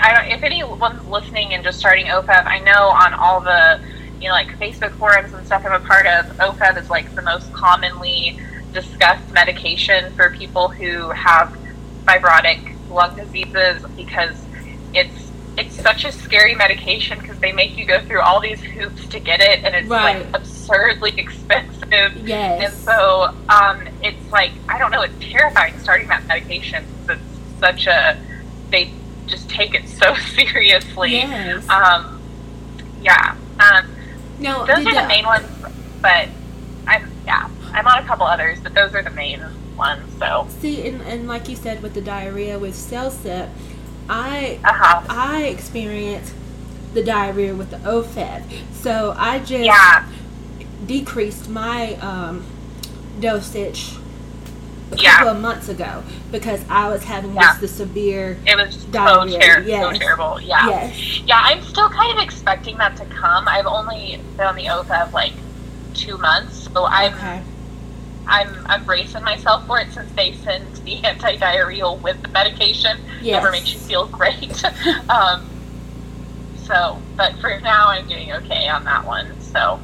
I 0.00 0.14
don't. 0.14 0.30
If 0.32 0.42
anyone's 0.42 1.04
listening 1.06 1.54
and 1.54 1.64
just 1.64 1.78
starting 1.78 2.06
OFEV, 2.06 2.46
I 2.46 2.58
know 2.60 2.88
on 2.88 3.14
all 3.14 3.40
the 3.40 3.80
you 4.20 4.28
know 4.28 4.34
like 4.34 4.48
Facebook 4.58 4.92
forums 4.92 5.32
and 5.32 5.44
stuff 5.46 5.62
I'm 5.64 5.72
a 5.72 5.84
part 5.84 6.06
of, 6.06 6.26
OFEV 6.36 6.78
is 6.82 6.90
like 6.90 7.12
the 7.14 7.22
most 7.22 7.52
commonly 7.52 8.38
discussed 8.72 9.32
medication 9.32 10.12
for 10.14 10.30
people 10.30 10.68
who 10.68 11.10
have 11.10 11.56
fibrotic 12.04 12.74
lung 12.90 13.14
diseases 13.16 13.84
because 13.96 14.36
it's 14.94 15.30
it's 15.58 15.74
such 15.82 16.04
a 16.06 16.12
scary 16.12 16.54
medication 16.54 17.18
because 17.18 17.38
they 17.38 17.52
make 17.52 17.76
you 17.76 17.84
go 17.84 18.00
through 18.06 18.20
all 18.20 18.40
these 18.40 18.60
hoops 18.60 19.06
to 19.08 19.20
get 19.20 19.40
it 19.40 19.62
and 19.64 19.74
it's 19.74 19.86
Right. 19.88 20.24
like 20.24 20.34
absurdly 20.34 21.12
expensive 21.18 22.26
yes. 22.26 22.62
and 22.64 22.72
so 22.82 23.34
um, 23.50 23.86
it's 24.02 24.30
like 24.32 24.52
don't 24.82 24.90
know, 24.90 25.02
it's 25.02 25.14
terrifying 25.20 25.78
starting 25.78 26.08
that 26.08 26.26
medication. 26.26 26.84
It's 27.08 27.22
such 27.60 27.86
a 27.86 28.18
they 28.70 28.90
just 29.26 29.48
take 29.48 29.74
it 29.74 29.88
so 29.88 30.14
seriously. 30.34 31.12
yes. 31.12 31.68
Um, 31.68 32.20
yeah, 33.00 33.36
um, 33.60 33.90
now, 34.40 34.64
those 34.64 34.84
are 34.86 34.94
the 34.94 35.06
main 35.06 35.24
ones. 35.24 35.46
But 36.00 36.28
I'm 36.86 37.10
yeah, 37.24 37.48
I'm 37.72 37.86
on 37.86 38.02
a 38.02 38.06
couple 38.06 38.26
others, 38.26 38.58
but 38.60 38.74
those 38.74 38.94
are 38.94 39.02
the 39.02 39.10
main 39.10 39.44
ones. 39.76 40.02
So 40.18 40.48
See, 40.60 40.86
and, 40.86 41.00
and 41.02 41.28
like 41.28 41.48
you 41.48 41.56
said 41.56 41.82
with 41.82 41.94
the 41.94 42.00
diarrhea 42.00 42.58
with 42.58 42.74
CellCept, 42.74 43.50
I 44.08 44.58
uh 44.64 44.72
huh, 44.72 45.06
I 45.08 45.44
experienced 45.44 46.34
the 46.92 47.04
diarrhea 47.04 47.54
with 47.54 47.70
the 47.70 47.78
OFEV. 47.78 48.42
So 48.72 49.14
I 49.16 49.38
just 49.38 49.64
yeah, 49.64 50.08
decreased 50.86 51.48
my 51.48 51.94
um, 51.94 52.44
dosage 53.20 53.94
a 54.92 54.96
couple 54.96 55.28
of 55.28 55.40
months 55.40 55.68
ago 55.68 56.02
because 56.30 56.60
I 56.68 56.88
was 56.88 57.04
having 57.04 57.34
Yeah. 57.34 57.42
just 57.42 57.60
the 57.60 57.68
severe 57.68 58.38
It 58.46 58.56
was 58.56 58.74
so, 58.74 58.88
Diarrhea, 58.90 59.38
ter- 59.40 59.64
so 59.64 59.98
terrible. 59.98 60.40
Yeah. 60.40 60.68
yes. 60.68 61.20
Yeah, 61.20 61.40
I'm 61.42 61.62
still 61.62 61.88
kind 61.88 62.16
of 62.16 62.22
expecting 62.22 62.76
that 62.78 62.96
to 62.96 63.04
come. 63.06 63.48
I've 63.48 63.66
only 63.66 64.20
been 64.36 64.46
on 64.46 64.56
the 64.56 64.66
OFEV 64.66 65.12
like 65.12 65.32
two 65.94 66.16
months, 66.18 66.68
so 66.72 66.86
I'm 66.86 67.14
Okay. 67.14 67.42
I'm 68.26 68.56
I'm 68.66 68.84
bracing 68.84 69.24
myself 69.24 69.66
for 69.66 69.80
it 69.80 69.92
since 69.92 70.10
they 70.12 70.32
send 70.34 70.64
the 70.84 70.96
anti-diarrheal 71.04 72.00
with 72.02 72.22
the 72.22 72.28
medication. 72.28 72.98
Yes. 73.20 73.42
Never 73.42 73.50
makes 73.50 73.72
you 73.72 73.80
feel 73.80 74.06
great. 74.06 74.64
um, 75.08 75.48
so, 76.64 76.98
but 77.16 77.34
for 77.40 77.58
now, 77.60 77.88
I'm 77.88 78.06
doing 78.06 78.32
okay 78.32 78.68
on 78.68 78.84
that 78.84 79.04
one. 79.04 79.26
So, 79.40 79.80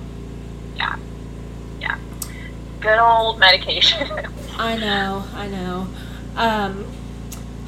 yeah, 0.76 0.96
yeah, 1.80 1.98
good 2.80 2.98
old 2.98 3.38
medication. 3.40 4.08
I 4.58 4.76
know, 4.76 5.24
I 5.34 5.46
know. 5.46 5.86
Um, 6.36 6.84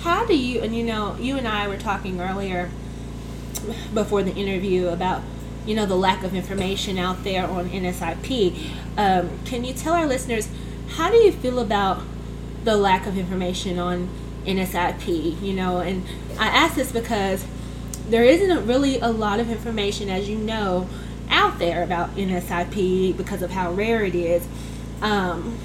how 0.01 0.27
do 0.27 0.37
you, 0.37 0.61
and 0.61 0.75
you 0.75 0.83
know, 0.83 1.17
you 1.21 1.37
and 1.37 1.47
I 1.47 1.69
were 1.69 1.77
talking 1.77 2.21
earlier 2.21 2.69
before 3.95 4.23
the 4.25 4.35
interview 4.35 4.89
about, 4.89 5.23
you 5.65 5.77
know, 5.77 5.87
the 5.87 5.97
lack 5.97 6.25
of 6.25 6.35
information 6.35 6.99
out 6.99 7.23
there 7.23 7.47
on 7.47 7.69
NSIP. 7.71 8.59
Um, 8.97 9.31
can 9.45 9.65
you 9.65 9.73
tell 9.73 9.95
our 9.95 10.07
listeners, 10.07 10.49
how 10.89 11.11
do 11.11 11.17
you 11.17 11.31
feel 11.31 11.61
about 11.61 12.03
the 12.65 12.77
lack 12.77 13.07
of 13.07 13.17
information 13.17 13.79
on 13.79 14.09
NSIP? 14.45 15.41
You 15.41 15.53
know, 15.53 15.79
and 15.79 16.05
I 16.39 16.49
ask 16.49 16.75
this 16.75 16.91
because 16.91 17.45
there 18.09 18.25
isn't 18.25 18.67
really 18.67 18.99
a 18.99 19.11
lot 19.11 19.39
of 19.39 19.49
information, 19.49 20.09
as 20.09 20.29
you 20.29 20.39
know, 20.39 20.89
out 21.29 21.61
there 21.61 21.85
about 21.85 22.17
NSIP 22.17 23.17
because 23.17 23.43
of 23.43 23.53
how 23.53 23.71
rare 23.71 24.05
it 24.05 24.17
is. 24.17 24.45
Um, 25.01 25.57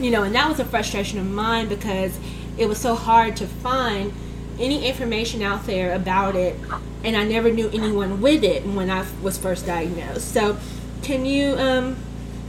you 0.00 0.10
know, 0.10 0.22
and 0.22 0.34
that 0.34 0.48
was 0.48 0.60
a 0.60 0.64
frustration 0.64 1.18
of 1.18 1.26
mine 1.26 1.68
because 1.68 2.18
it 2.58 2.68
was 2.68 2.78
so 2.78 2.94
hard 2.94 3.36
to 3.36 3.46
find 3.46 4.12
any 4.58 4.86
information 4.86 5.42
out 5.42 5.66
there 5.66 5.94
about 5.94 6.34
it, 6.34 6.58
and 7.04 7.16
I 7.16 7.24
never 7.24 7.50
knew 7.50 7.68
anyone 7.68 8.20
with 8.20 8.42
it 8.42 8.64
when 8.66 8.90
I 8.90 9.04
was 9.22 9.36
first 9.36 9.66
diagnosed. 9.66 10.32
So, 10.32 10.58
can 11.02 11.26
you 11.26 11.56
um, 11.58 11.96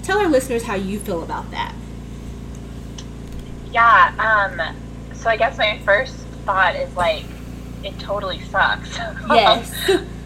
tell 0.04 0.20
our 0.20 0.30
listeners 0.30 0.64
how 0.64 0.76
you 0.76 1.00
feel 1.00 1.24
about 1.24 1.52
that? 1.52 1.74
yeah. 3.72 4.14
Um. 4.18 4.76
So 5.16 5.30
I 5.30 5.38
guess 5.38 5.58
my 5.58 5.80
first 5.80 6.16
thought 6.46 6.76
is 6.76 6.96
like, 6.96 7.26
it 7.84 7.98
totally 8.00 8.40
sucks. 8.44 8.98
Yes. 9.30 9.74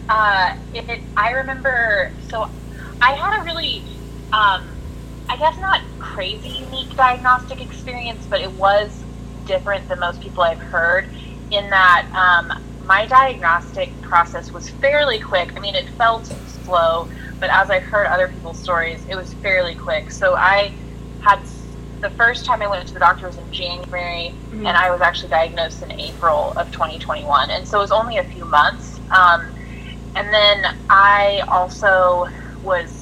uh, 0.09 0.55
it, 0.73 1.01
I 1.17 1.31
remember, 1.31 2.11
so 2.29 2.49
I 3.01 3.13
had 3.13 3.41
a 3.41 3.43
really, 3.43 3.83
um, 4.31 4.67
I 5.29 5.37
guess 5.37 5.55
not 5.59 5.79
crazy 5.99 6.49
unique 6.49 6.95
diagnostic 6.95 7.61
experience, 7.61 8.27
but 8.29 8.41
it 8.41 8.51
was 8.57 9.05
different 9.45 9.87
than 9.87 9.99
most 9.99 10.21
people 10.21 10.43
I've 10.43 10.59
heard 10.59 11.05
in 11.51 11.69
that 11.69 12.07
um, 12.15 12.51
my 12.85 13.05
diagnostic 13.07 14.01
process 14.01 14.53
was 14.53 14.69
fairly 14.69 15.19
quick. 15.19 15.51
I 15.55 15.59
mean, 15.59 15.75
it 15.75 15.85
felt 15.97 16.31
slow, 16.45 17.07
but 17.39 17.49
as 17.51 17.69
I've 17.69 17.83
heard 17.83 18.07
other 18.07 18.27
people's 18.27 18.59
stories, 18.59 19.05
it 19.09 19.15
was 19.15 19.33
fairly 19.35 19.75
quick. 19.75 20.11
So 20.11 20.35
I 20.37 20.73
had 21.19 21.39
the 22.01 22.09
first 22.11 22.45
time 22.45 22.61
I 22.61 22.67
went 22.67 22.87
to 22.87 22.93
the 22.93 22.99
doctor 22.99 23.27
was 23.27 23.37
in 23.37 23.49
January, 23.51 24.35
Mhm. 24.51 24.67
and 24.67 24.75
I 24.77 24.89
was 24.91 25.01
actually 25.01 25.29
diagnosed 25.29 25.83
in 25.83 25.91
April 25.99 26.53
of 26.57 26.71
2021, 26.71 27.51
and 27.51 27.67
so 27.67 27.77
it 27.77 27.81
was 27.81 27.91
only 27.91 28.17
a 28.17 28.23
few 28.23 28.45
months. 28.45 28.99
Um, 29.15 29.53
and 30.15 30.33
then 30.33 30.65
I 30.89 31.43
also 31.47 32.27
was 32.63 33.00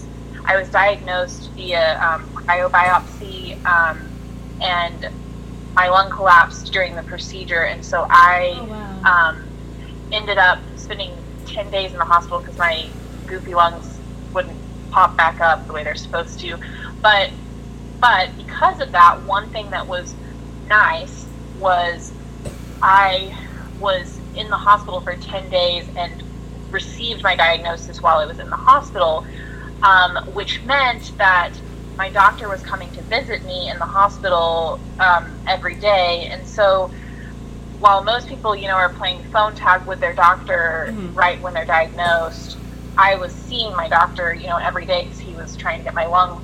I 0.49 0.57
was 0.59 0.67
diagnosed 0.69 1.51
via 1.55 1.99
um, 2.01 2.27
cryobiopsy, 2.33 3.63
um, 3.67 3.99
and 4.61 5.07
my 5.75 5.87
lung 5.89 6.09
collapsed 6.09 6.73
during 6.73 6.95
the 6.95 7.03
procedure, 7.03 7.65
and 7.65 7.85
so 7.85 8.07
I 8.09 8.55
Oh, 8.59 8.63
wow. 8.65 9.29
um, 9.29 9.37
ended 10.11 10.39
up 10.39 10.57
spending 10.75 11.11
10 11.45 11.69
days 11.69 11.91
in 11.91 11.99
the 11.99 12.03
hospital 12.05 12.39
because 12.39 12.57
my 12.57 12.87
goofy 13.27 13.53
lungs 13.53 13.99
wouldn't 14.33 14.57
pop 14.89 15.15
back 15.17 15.39
up 15.39 15.67
the 15.67 15.73
way 15.73 15.83
they're 15.83 15.93
supposed 15.93 16.39
to. 16.39 16.57
But 17.03 17.29
but 18.01 18.29
because 18.37 18.79
of 18.79 18.91
that, 18.93 19.19
one 19.27 19.49
thing 19.49 19.69
that 19.69 19.87
was 19.87 20.15
nice 20.67 21.27
was 21.59 22.11
I 22.81 23.35
was 23.79 24.19
in 24.35 24.49
the 24.49 24.55
hospital 24.55 24.99
for 25.01 25.15
10 25.15 25.49
days 25.49 25.85
and 25.95 26.23
received 26.71 27.21
my 27.23 27.35
diagnosis 27.35 28.01
while 28.01 28.17
I 28.17 28.25
was 28.25 28.39
in 28.39 28.49
the 28.49 28.55
hospital, 28.55 29.25
um, 29.83 30.17
which 30.33 30.63
meant 30.63 31.13
that 31.17 31.53
my 31.97 32.09
doctor 32.09 32.47
was 32.49 32.61
coming 32.61 32.91
to 32.91 33.01
visit 33.03 33.43
me 33.45 33.69
in 33.69 33.77
the 33.79 33.85
hospital 33.85 34.79
um, 34.99 35.23
every 35.47 35.75
day. 35.75 36.29
And 36.31 36.45
so 36.47 36.91
while 37.79 38.03
most 38.03 38.27
people, 38.27 38.55
you 38.55 38.67
know, 38.67 38.75
are 38.75 38.93
playing 38.93 39.23
phone 39.31 39.53
tag 39.55 39.81
with 39.87 39.99
their 39.99 40.13
doctor 40.13 40.87
Mhm. 40.89 41.15
right 41.15 41.41
when 41.41 41.53
they're 41.53 41.65
diagnosed, 41.65 42.57
I 42.97 43.15
was 43.15 43.33
seeing 43.33 43.75
my 43.75 43.87
doctor, 43.87 44.33
you 44.33 44.47
know, 44.47 44.57
every 44.57 44.85
day 44.85 45.03
because 45.03 45.19
he 45.19 45.35
was 45.35 45.55
trying 45.55 45.79
to 45.79 45.83
get 45.83 45.95
my 45.95 46.05
lung 46.05 46.41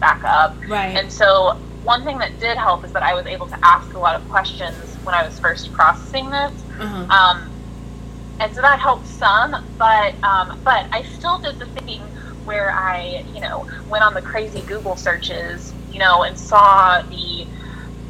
back 0.00 0.22
up. 0.24 0.58
right. 0.68 0.96
And 0.96 1.10
so, 1.10 1.54
one 1.82 2.04
thing 2.04 2.18
that 2.18 2.38
did 2.38 2.58
help 2.58 2.84
is 2.84 2.92
that 2.92 3.02
I 3.02 3.14
was 3.14 3.26
able 3.26 3.46
to 3.46 3.56
ask 3.64 3.94
a 3.94 3.98
lot 3.98 4.14
of 4.14 4.28
questions 4.28 4.98
when 5.02 5.14
I 5.14 5.24
was 5.24 5.38
first 5.38 5.72
processing 5.72 6.30
this. 6.30 6.64
uh-huh. 6.78 7.06
Um, 7.08 7.50
and 8.38 8.54
so 8.54 8.60
that 8.62 8.78
helped 8.80 9.06
some. 9.06 9.54
But 9.78 10.14
um, 10.22 10.52
but 10.64 10.86
I 10.92 11.02
still 11.02 11.40
did 11.40 11.58
the 11.58 11.66
thing 11.82 12.00
where 12.44 12.72
I 12.72 13.24
you 13.34 13.40
know 13.40 13.68
went 13.88 14.04
on 14.04 14.14
the 14.14 14.22
crazy 14.22 14.60
Google 14.62 14.96
searches, 14.96 15.72
you 15.92 15.98
know, 15.98 16.22
and 16.22 16.38
saw 16.38 17.02
the 17.02 17.46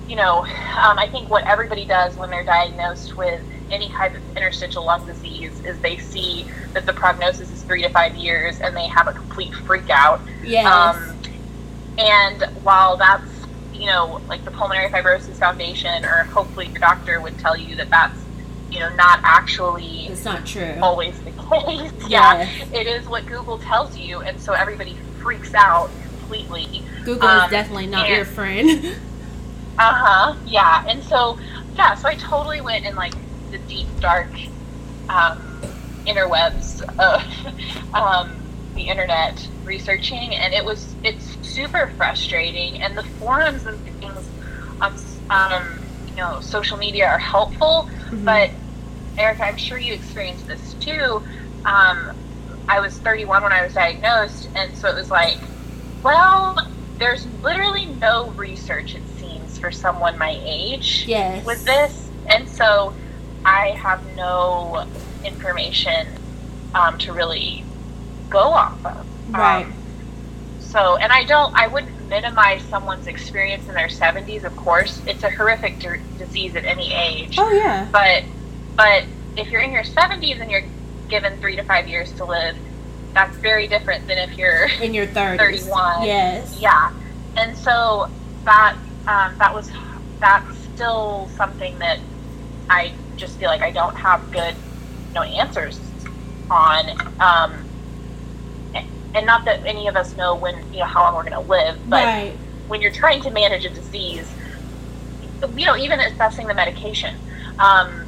you 0.08 0.16
know 0.16 0.38
um, 0.40 0.98
I 0.98 1.08
think 1.10 1.28
what 1.30 1.44
everybody 1.46 1.84
does 1.84 2.16
when 2.16 2.30
they're 2.30 2.44
diagnosed 2.44 3.16
with 3.16 3.42
any 3.70 3.88
type 3.88 4.14
of 4.14 4.36
interstitial 4.36 4.84
lung 4.84 5.06
disease 5.06 5.60
is 5.64 5.78
they 5.80 5.96
see 5.96 6.44
that 6.72 6.86
the 6.86 6.92
prognosis 6.92 7.50
is 7.50 7.62
three 7.62 7.82
to 7.82 7.88
five 7.88 8.14
years 8.16 8.60
and 8.60 8.76
they 8.76 8.86
have 8.86 9.08
a 9.08 9.12
complete 9.12 9.54
freak 9.54 9.88
out. 9.90 10.20
Yes. 10.42 10.66
Um, 10.66 11.16
and 11.98 12.42
while 12.62 12.96
that's, 12.96 13.30
you 13.72 13.86
know, 13.86 14.20
like 14.28 14.44
the 14.44 14.50
Pulmonary 14.50 14.88
Fibrosis 14.90 15.36
Foundation 15.36 16.04
or 16.04 16.24
hopefully 16.24 16.66
your 16.66 16.78
doctor 16.78 17.20
would 17.20 17.38
tell 17.38 17.56
you 17.56 17.76
that 17.76 17.90
that's, 17.90 18.18
you 18.70 18.78
know, 18.78 18.94
not 18.94 19.20
actually 19.22 20.06
it's 20.06 20.24
not 20.24 20.46
true. 20.46 20.76
always 20.82 21.18
the 21.20 21.30
case. 21.50 21.92
yeah. 22.08 22.48
It 22.72 22.86
is 22.86 23.08
what 23.08 23.26
Google 23.26 23.58
tells 23.58 23.96
you. 23.96 24.20
And 24.20 24.40
so 24.40 24.52
everybody 24.52 24.96
freaks 25.20 25.54
out 25.54 25.90
completely. 26.18 26.82
Google 27.04 27.28
um, 27.28 27.44
is 27.44 27.50
definitely 27.50 27.86
not 27.86 28.06
and, 28.06 28.16
your 28.16 28.24
friend. 28.24 28.70
uh 29.78 29.94
huh. 29.94 30.36
Yeah. 30.46 30.84
And 30.88 31.02
so, 31.02 31.38
yeah, 31.76 31.94
so 31.94 32.08
I 32.08 32.14
totally 32.14 32.60
went 32.60 32.86
in 32.86 32.94
like 32.94 33.14
the 33.50 33.58
deep, 33.58 33.88
dark 34.00 34.28
um, 35.08 35.40
interwebs 36.06 36.82
of 36.98 37.94
um, 37.94 38.36
the 38.74 38.82
internet 38.82 39.46
researching, 39.64 40.34
and 40.34 40.54
it 40.54 40.64
was 40.64 40.94
it's 41.02 41.36
super 41.46 41.92
frustrating. 41.96 42.82
And 42.82 42.96
the 42.96 43.02
forums 43.02 43.66
and 43.66 43.78
things 44.00 44.28
on 44.80 45.52
um, 45.52 45.80
you 46.08 46.16
know 46.16 46.40
social 46.40 46.76
media 46.76 47.06
are 47.06 47.18
helpful, 47.18 47.88
mm-hmm. 47.88 48.24
but 48.24 48.50
Erica, 49.20 49.44
I'm 49.44 49.56
sure 49.56 49.78
you 49.78 49.92
experienced 49.92 50.46
this 50.46 50.74
too. 50.74 51.22
Um, 51.64 52.12
I 52.68 52.80
was 52.80 52.98
31 52.98 53.42
when 53.42 53.52
I 53.52 53.62
was 53.64 53.74
diagnosed, 53.74 54.48
and 54.54 54.74
so 54.74 54.88
it 54.88 54.94
was 54.94 55.10
like, 55.10 55.38
well, 56.02 56.56
there's 56.98 57.26
literally 57.42 57.86
no 57.86 58.30
research 58.30 58.94
it 58.94 59.02
seems 59.18 59.58
for 59.58 59.70
someone 59.70 60.16
my 60.18 60.38
age 60.42 61.04
yes. 61.06 61.44
with 61.44 61.64
this, 61.64 62.10
and 62.28 62.48
so 62.48 62.94
I 63.44 63.68
have 63.70 64.00
no 64.16 64.86
information 65.24 66.06
um, 66.74 66.96
to 66.98 67.12
really 67.12 67.64
go 68.30 68.52
off 68.52 68.84
of. 68.86 69.06
Right. 69.28 69.66
Um, 69.66 69.74
so, 70.60 70.96
and 70.96 71.10
I 71.12 71.24
don't, 71.24 71.52
I 71.54 71.66
wouldn't 71.66 72.08
minimize 72.08 72.62
someone's 72.62 73.08
experience 73.08 73.68
in 73.68 73.74
their 73.74 73.88
70s, 73.88 74.44
of 74.44 74.54
course. 74.56 75.02
It's 75.06 75.24
a 75.24 75.30
horrific 75.30 75.80
d- 75.80 75.88
disease 76.16 76.54
at 76.54 76.64
any 76.64 76.92
age. 76.92 77.36
Oh, 77.38 77.50
yeah. 77.50 77.88
But, 77.90 78.22
but 78.80 79.04
if 79.36 79.50
you're 79.50 79.60
in 79.60 79.72
your 79.72 79.82
70s 79.82 80.40
and 80.40 80.50
you're 80.50 80.64
given 81.10 81.38
three 81.38 81.54
to 81.54 81.62
five 81.64 81.86
years 81.86 82.10
to 82.12 82.24
live, 82.24 82.56
that's 83.12 83.36
very 83.36 83.68
different 83.68 84.06
than 84.06 84.16
if 84.16 84.38
you're 84.38 84.68
in 84.80 84.94
your 84.94 85.06
30s. 85.06 85.36
31. 85.36 86.04
Yes. 86.04 86.58
Yeah. 86.58 86.90
And 87.36 87.54
so 87.58 88.08
that, 88.46 88.78
um, 89.06 89.36
that 89.36 89.52
was, 89.52 89.70
that's 90.18 90.56
still 90.74 91.28
something 91.36 91.78
that 91.78 91.98
I 92.70 92.94
just 93.16 93.36
feel 93.38 93.50
like 93.50 93.60
I 93.60 93.70
don't 93.70 93.94
have 93.96 94.32
good, 94.32 94.54
you 95.08 95.14
know, 95.14 95.24
answers 95.24 95.78
on. 96.50 96.88
Um, 97.20 97.52
and 99.12 99.26
not 99.26 99.44
that 99.44 99.66
any 99.66 99.88
of 99.88 99.96
us 99.96 100.16
know 100.16 100.34
when, 100.34 100.56
you 100.72 100.78
know, 100.78 100.86
how 100.86 101.02
long 101.02 101.16
we're 101.16 101.28
going 101.28 101.44
to 101.44 101.50
live, 101.50 101.78
but 101.86 102.06
right. 102.06 102.32
when 102.68 102.80
you're 102.80 102.92
trying 102.92 103.20
to 103.24 103.30
manage 103.30 103.66
a 103.66 103.68
disease, 103.68 104.26
you 105.54 105.66
know, 105.66 105.76
even 105.76 106.00
assessing 106.00 106.46
the 106.46 106.54
medication, 106.54 107.14
um, 107.58 108.06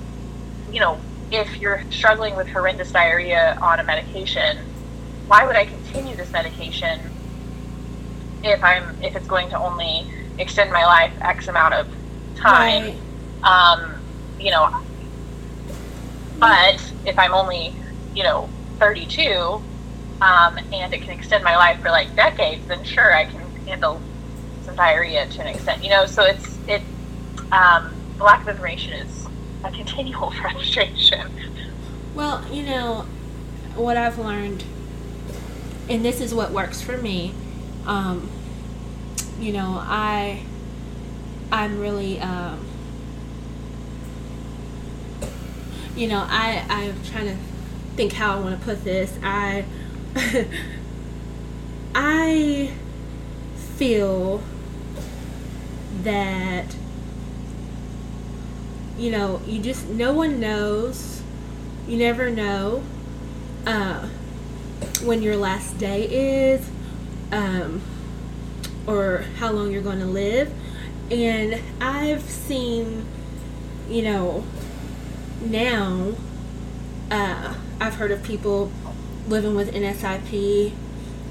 you 0.73 0.81
know, 0.81 0.99
if 1.31 1.61
you're 1.61 1.83
struggling 1.91 2.37
with 2.37 2.49
horrendous 2.49 2.91
diarrhea 2.91 3.59
on 3.61 3.81
a 3.81 3.85
medication, 3.85 4.59
why 5.27 5.47
would 5.47 5.57
I 5.57 5.67
continue 5.67 6.17
this 6.17 6.31
medication 6.33 7.01
if 8.43 8.63
I'm 8.63 9.03
if 9.03 9.15
it's 9.17 9.27
going 9.27 9.49
to 9.51 9.59
only 9.59 10.07
extend 10.39 10.73
my 10.73 10.85
life 10.85 11.13
X 11.21 11.49
amount 11.49 11.75
of 11.75 11.87
time? 12.37 12.95
Right. 13.43 13.81
Um, 13.81 13.95
you 14.39 14.51
know, 14.51 14.75
but 16.39 16.93
if 17.07 17.19
I'm 17.19 17.35
only, 17.35 17.75
you 18.15 18.25
know, 18.25 18.49
32, 18.79 19.63
um, 20.21 20.59
and 20.73 20.93
it 20.93 21.03
can 21.03 21.11
extend 21.11 21.45
my 21.45 21.57
life 21.57 21.81
for 21.81 21.91
like 21.91 22.15
decades, 22.17 22.67
then 22.67 22.83
sure, 22.85 23.15
I 23.15 23.25
can 23.25 23.41
handle 23.67 24.01
some 24.65 24.77
diarrhea 24.77 25.27
to 25.29 25.41
an 25.41 25.49
extent. 25.49 25.83
You 25.83 25.91
know, 25.91 26.07
so 26.07 26.25
it's 26.25 26.59
it. 26.67 26.83
Um, 27.53 27.93
the 28.19 28.25
lack 28.25 28.43
of 28.43 28.49
information 28.49 28.93
is 28.95 29.22
a 29.65 29.71
continual 29.71 30.31
frustration. 30.41 31.31
Well, 32.15 32.45
you 32.53 32.63
know, 32.65 33.07
what 33.75 33.97
I've 33.97 34.19
learned, 34.19 34.65
and 35.89 36.05
this 36.05 36.21
is 36.21 36.35
what 36.35 36.51
works 36.51 36.83
for 36.83 36.99
me. 36.99 37.33
Um, 37.87 38.31
you 39.41 39.53
know, 39.53 39.79
I, 39.81 40.43
I'm 41.51 41.81
really. 41.81 42.21
Um, 42.21 42.67
you 45.97 46.09
know, 46.09 46.25
I 46.29 46.65
I'm 46.69 47.03
trying 47.05 47.27
to 47.27 47.37
think 47.97 48.13
how 48.15 48.37
I 48.37 48.41
want 48.41 48.59
to 48.59 48.65
put 48.65 48.85
this. 48.85 49.19
I 49.23 49.65
I 51.95 52.71
feel 53.77 54.43
that 56.03 56.75
you 58.99 59.11
know, 59.11 59.41
you 59.47 59.61
just 59.61 59.89
no 59.89 60.13
one 60.13 60.41
knows. 60.41 61.23
You 61.87 61.97
never 61.97 62.31
know 62.31 62.83
uh, 63.67 64.07
when 65.03 65.23
your 65.23 65.37
last 65.37 65.79
day 65.79 66.05
is, 66.05 66.69
um, 67.33 67.83
or 68.87 69.25
how 69.39 69.51
long 69.53 69.71
you're 69.73 69.83
going 69.83 69.99
to 69.99 70.07
live. 70.07 70.53
And 71.11 71.61
I've 71.81 72.23
seen, 72.23 73.05
you 73.89 74.03
know, 74.03 74.45
now 75.43 76.13
uh, 77.11 77.55
I've 77.81 77.95
heard 77.97 78.11
of 78.11 78.23
people 78.23 78.71
living 79.29 79.55
with 79.55 79.73
NSIP 79.73 80.73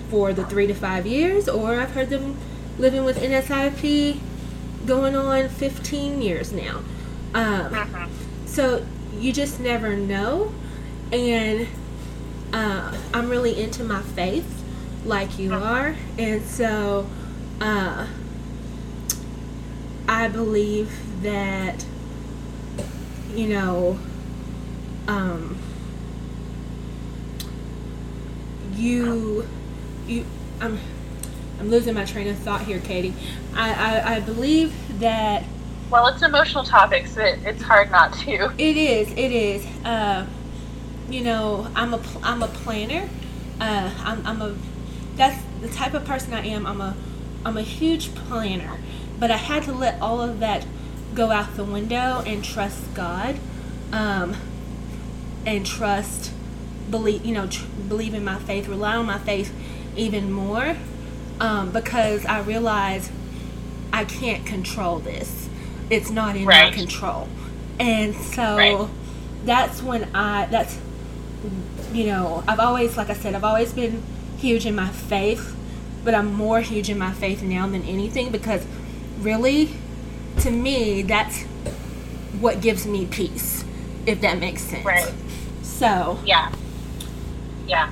for 0.09 0.33
the 0.33 0.45
three 0.45 0.67
to 0.67 0.73
five 0.73 1.05
years, 1.07 1.47
or 1.47 1.79
I've 1.79 1.91
heard 1.91 2.09
them 2.09 2.37
living 2.77 3.05
with 3.05 3.17
NSIP 3.17 4.19
going 4.85 5.15
on 5.15 5.49
15 5.49 6.21
years 6.21 6.51
now. 6.51 6.81
Um, 7.33 7.73
uh-huh. 7.73 8.07
So 8.45 8.85
you 9.17 9.33
just 9.33 9.59
never 9.59 9.95
know. 9.95 10.53
And 11.11 11.67
uh, 12.53 12.97
I'm 13.13 13.29
really 13.29 13.61
into 13.61 13.83
my 13.83 14.01
faith, 14.01 14.63
like 15.05 15.37
you 15.39 15.53
uh-huh. 15.53 15.65
are. 15.65 15.95
And 16.17 16.43
so 16.43 17.07
uh, 17.59 18.07
I 20.07 20.27
believe 20.27 20.91
that 21.23 21.85
you 23.35 23.47
know, 23.47 23.97
um, 25.07 25.57
you, 28.75 29.47
you, 30.07 30.25
I'm, 30.59 30.79
I'm 31.59 31.69
losing 31.69 31.93
my 31.93 32.05
train 32.05 32.27
of 32.27 32.37
thought 32.39 32.61
here, 32.61 32.79
Katie. 32.79 33.13
I, 33.53 33.73
I, 33.73 34.15
I 34.15 34.19
believe 34.19 34.73
that. 34.99 35.43
Well, 35.91 36.07
it's 36.07 36.21
emotional 36.21 36.63
topics. 36.63 37.15
So 37.15 37.21
it, 37.21 37.39
it's 37.45 37.61
hard 37.61 37.91
not 37.91 38.13
to. 38.19 38.53
It 38.57 38.77
is. 38.77 39.11
It 39.11 39.31
is. 39.33 39.65
Uh, 39.85 40.25
you 41.09 41.21
know, 41.21 41.67
I'm 41.75 41.93
a, 41.93 42.01
I'm 42.23 42.41
a 42.41 42.47
planner. 42.47 43.09
Uh, 43.59 43.93
I'm, 43.99 44.25
I'm 44.25 44.41
a, 44.41 44.55
that's 45.17 45.43
the 45.59 45.67
type 45.67 45.93
of 45.93 46.05
person 46.05 46.33
I 46.33 46.47
am. 46.47 46.65
I'm 46.65 46.79
a, 46.79 46.95
I'm 47.45 47.57
a 47.57 47.61
huge 47.61 48.15
planner. 48.15 48.77
But 49.19 49.31
I 49.31 49.37
had 49.37 49.63
to 49.63 49.73
let 49.73 50.01
all 50.01 50.21
of 50.21 50.39
that 50.39 50.65
go 51.13 51.29
out 51.29 51.57
the 51.57 51.65
window 51.65 52.23
and 52.25 52.41
trust 52.41 52.93
God, 52.93 53.37
um, 53.91 54.37
and 55.45 55.65
trust, 55.65 56.31
believe, 56.89 57.25
you 57.25 57.33
know, 57.33 57.47
tr- 57.47 57.65
believe 57.89 58.13
in 58.13 58.23
my 58.23 58.39
faith, 58.39 58.69
rely 58.69 58.95
on 58.95 59.05
my 59.05 59.19
faith 59.19 59.53
even 59.97 60.31
more, 60.31 60.77
um, 61.41 61.71
because 61.71 62.25
I 62.25 62.39
realize 62.39 63.11
I 63.91 64.05
can't 64.05 64.45
control 64.45 64.99
this. 64.99 65.49
It's 65.91 66.09
not 66.09 66.35
in 66.35 66.45
right. 66.45 66.71
my 66.71 66.75
control, 66.75 67.27
and 67.79 68.15
so 68.15 68.57
right. 68.57 68.89
that's 69.45 69.83
when 69.83 70.03
I 70.15 70.47
that's 70.47 70.79
you 71.93 72.05
know 72.05 72.43
I've 72.47 72.59
always 72.59 72.97
like 72.97 73.09
I 73.09 73.13
said 73.13 73.35
I've 73.35 73.43
always 73.43 73.73
been 73.73 74.01
huge 74.37 74.65
in 74.65 74.75
my 74.75 74.89
faith, 74.89 75.55
but 76.03 76.15
I'm 76.15 76.33
more 76.33 76.61
huge 76.61 76.89
in 76.89 76.97
my 76.97 77.11
faith 77.11 77.43
now 77.43 77.67
than 77.67 77.83
anything 77.83 78.31
because 78.31 78.65
really 79.19 79.71
to 80.39 80.51
me, 80.51 81.01
that's 81.03 81.43
what 82.39 82.61
gives 82.61 82.87
me 82.87 83.05
peace, 83.05 83.63
if 84.05 84.21
that 84.21 84.39
makes 84.39 84.61
sense. 84.61 84.85
Right. 84.85 85.13
So. 85.61 86.19
Yeah. 86.25 86.51
Yeah. 87.67 87.91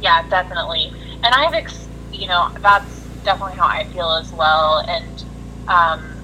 Yeah, 0.00 0.28
definitely. 0.28 0.92
And 1.22 1.34
I've, 1.34 1.54
ex- 1.54 1.88
you 2.12 2.26
know, 2.26 2.50
that's 2.60 3.00
definitely 3.24 3.56
how 3.56 3.66
I 3.66 3.84
feel 3.84 4.10
as 4.12 4.32
well. 4.32 4.78
And, 4.78 5.24
um, 5.68 6.14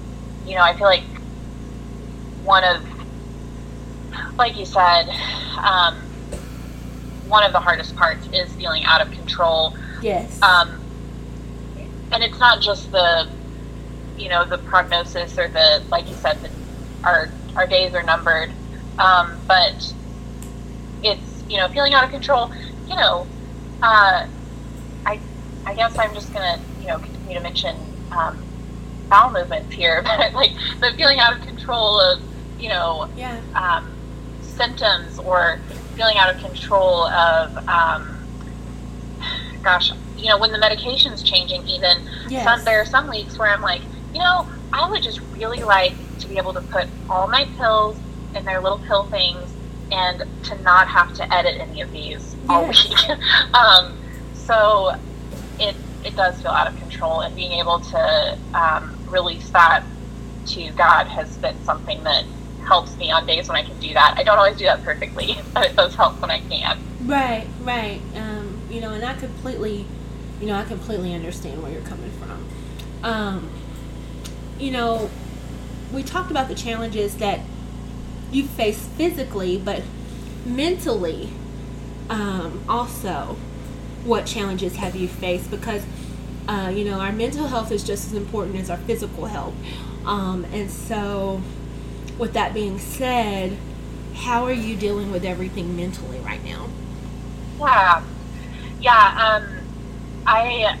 you 0.45 0.55
know, 0.55 0.61
I 0.61 0.75
feel 0.75 0.87
like 0.87 1.03
one 2.43 2.63
of 2.63 2.81
like 4.37 4.57
you 4.57 4.65
said, 4.65 5.09
um, 5.57 5.95
one 7.27 7.43
of 7.43 7.51
the 7.51 7.59
hardest 7.59 7.95
parts 7.95 8.27
is 8.33 8.51
feeling 8.53 8.83
out 8.85 9.01
of 9.01 9.11
control. 9.11 9.75
Yes. 10.01 10.41
Um, 10.41 10.79
and 12.11 12.23
it's 12.23 12.39
not 12.39 12.61
just 12.61 12.91
the, 12.91 13.27
you 14.17 14.29
know, 14.29 14.45
the 14.45 14.57
prognosis 14.59 15.37
or 15.37 15.47
the, 15.47 15.83
like 15.89 16.07
you 16.07 16.15
said, 16.15 16.39
the, 16.41 16.49
our 17.03 17.29
our 17.55 17.67
days 17.67 17.93
are 17.93 18.03
numbered, 18.03 18.51
um, 18.99 19.39
but 19.47 19.93
it's 21.03 21.43
you 21.49 21.57
know 21.57 21.67
feeling 21.69 21.93
out 21.93 22.03
of 22.03 22.09
control. 22.09 22.51
You 22.87 22.95
know, 22.95 23.27
uh, 23.81 24.27
I 25.05 25.19
I 25.65 25.75
guess 25.75 25.97
I'm 25.97 26.13
just 26.13 26.33
gonna 26.33 26.59
you 26.81 26.87
know 26.87 26.97
continue 26.97 27.35
to 27.35 27.41
mention 27.41 27.75
um, 28.11 28.43
bowel 29.09 29.31
movements 29.31 29.73
here, 29.73 30.01
but 30.05 30.33
like 30.33 30.51
the 30.79 30.91
feeling 30.95 31.19
out 31.19 31.37
of 31.37 31.45
control 31.45 31.99
of 31.99 32.21
you 32.59 32.69
know 32.69 33.09
yeah. 33.17 33.39
um, 33.55 33.91
symptoms 34.41 35.19
or 35.19 35.59
feeling 35.95 36.17
out 36.17 36.33
of 36.33 36.41
control 36.41 37.07
of 37.07 37.57
um, 37.67 38.15
gosh 39.63 39.91
you 40.17 40.29
know 40.29 40.37
when 40.37 40.51
the 40.51 40.57
medication's 40.57 41.21
changing 41.23 41.65
even 41.67 41.97
Yes. 42.29 42.43
some 42.43 42.63
there 42.63 42.79
are 42.81 42.85
some 42.85 43.09
weeks 43.09 43.37
where 43.37 43.49
i'm 43.49 43.61
like 43.61 43.81
you 44.13 44.19
know 44.19 44.47
i 44.71 44.89
would 44.89 45.03
just 45.03 45.19
really 45.33 45.63
like 45.63 45.93
to 46.19 46.27
be 46.27 46.37
able 46.37 46.53
to 46.53 46.61
put 46.61 46.87
all 47.09 47.27
my 47.27 47.45
pills 47.57 47.97
in 48.35 48.45
their 48.45 48.61
little 48.61 48.79
pill 48.79 49.03
things 49.05 49.51
and 49.91 50.23
to 50.43 50.61
not 50.61 50.87
have 50.87 51.13
to 51.15 51.33
edit 51.33 51.59
any 51.59 51.81
of 51.81 51.91
these 51.91 52.35
all 52.49 52.67
week 52.67 53.09
um, 53.53 53.97
so 54.33 54.95
it 55.59 55.75
it 56.03 56.15
does 56.15 56.39
feel 56.41 56.51
out 56.51 56.67
of 56.67 56.77
control 56.79 57.21
and 57.21 57.35
being 57.35 57.53
able 57.53 57.79
to 57.79 58.37
um, 58.53 58.94
release 59.09 59.49
that 59.49 59.83
to 60.45 60.69
god 60.71 61.07
has 61.07 61.37
been 61.37 61.55
something 61.63 62.03
that 62.03 62.23
helps 62.65 62.95
me 62.97 63.11
on 63.11 63.25
days 63.25 63.47
when 63.47 63.57
i 63.57 63.63
can 63.63 63.79
do 63.79 63.93
that 63.93 64.15
i 64.17 64.23
don't 64.23 64.37
always 64.37 64.57
do 64.57 64.65
that 64.65 64.83
perfectly 64.83 65.37
but 65.53 65.65
it 65.65 65.75
does 65.75 65.93
help 65.95 66.19
when 66.21 66.31
i 66.31 66.39
can 66.39 66.77
Right, 67.05 67.45
right. 67.61 68.01
Um, 68.15 68.59
you 68.69 68.81
know, 68.81 68.91
and 68.91 69.05
I 69.05 69.13
completely, 69.13 69.85
you 70.41 70.47
know, 70.47 70.55
I 70.55 70.65
completely 70.65 71.13
understand 71.13 71.61
where 71.61 71.71
you're 71.71 71.81
coming 71.83 72.09
from. 72.11 72.47
Um, 73.03 73.49
you 74.59 74.71
know, 74.71 75.11
we 75.93 76.01
talked 76.01 76.31
about 76.31 76.47
the 76.47 76.55
challenges 76.55 77.17
that 77.17 77.41
you 78.31 78.43
face 78.43 78.87
physically, 78.87 79.57
but 79.57 79.83
mentally, 80.45 81.29
um, 82.09 82.63
also, 82.67 83.37
what 84.03 84.25
challenges 84.25 84.77
have 84.77 84.95
you 84.95 85.07
faced? 85.07 85.51
Because, 85.51 85.85
uh, 86.47 86.71
you 86.73 86.85
know, 86.85 86.99
our 86.99 87.11
mental 87.11 87.47
health 87.47 87.71
is 87.71 87.83
just 87.83 88.07
as 88.07 88.13
important 88.13 88.57
as 88.57 88.69
our 88.69 88.77
physical 88.77 89.25
health. 89.25 89.55
Um, 90.05 90.45
and 90.51 90.69
so, 90.69 91.41
with 92.17 92.33
that 92.33 92.53
being 92.53 92.79
said, 92.79 93.57
how 94.13 94.45
are 94.45 94.53
you 94.53 94.75
dealing 94.75 95.11
with 95.11 95.25
everything 95.25 95.75
mentally 95.75 96.19
right 96.19 96.43
now? 96.43 96.69
Yeah, 97.59 98.03
yeah. 98.81 99.41
Um, 99.43 99.57
I, 100.25 100.77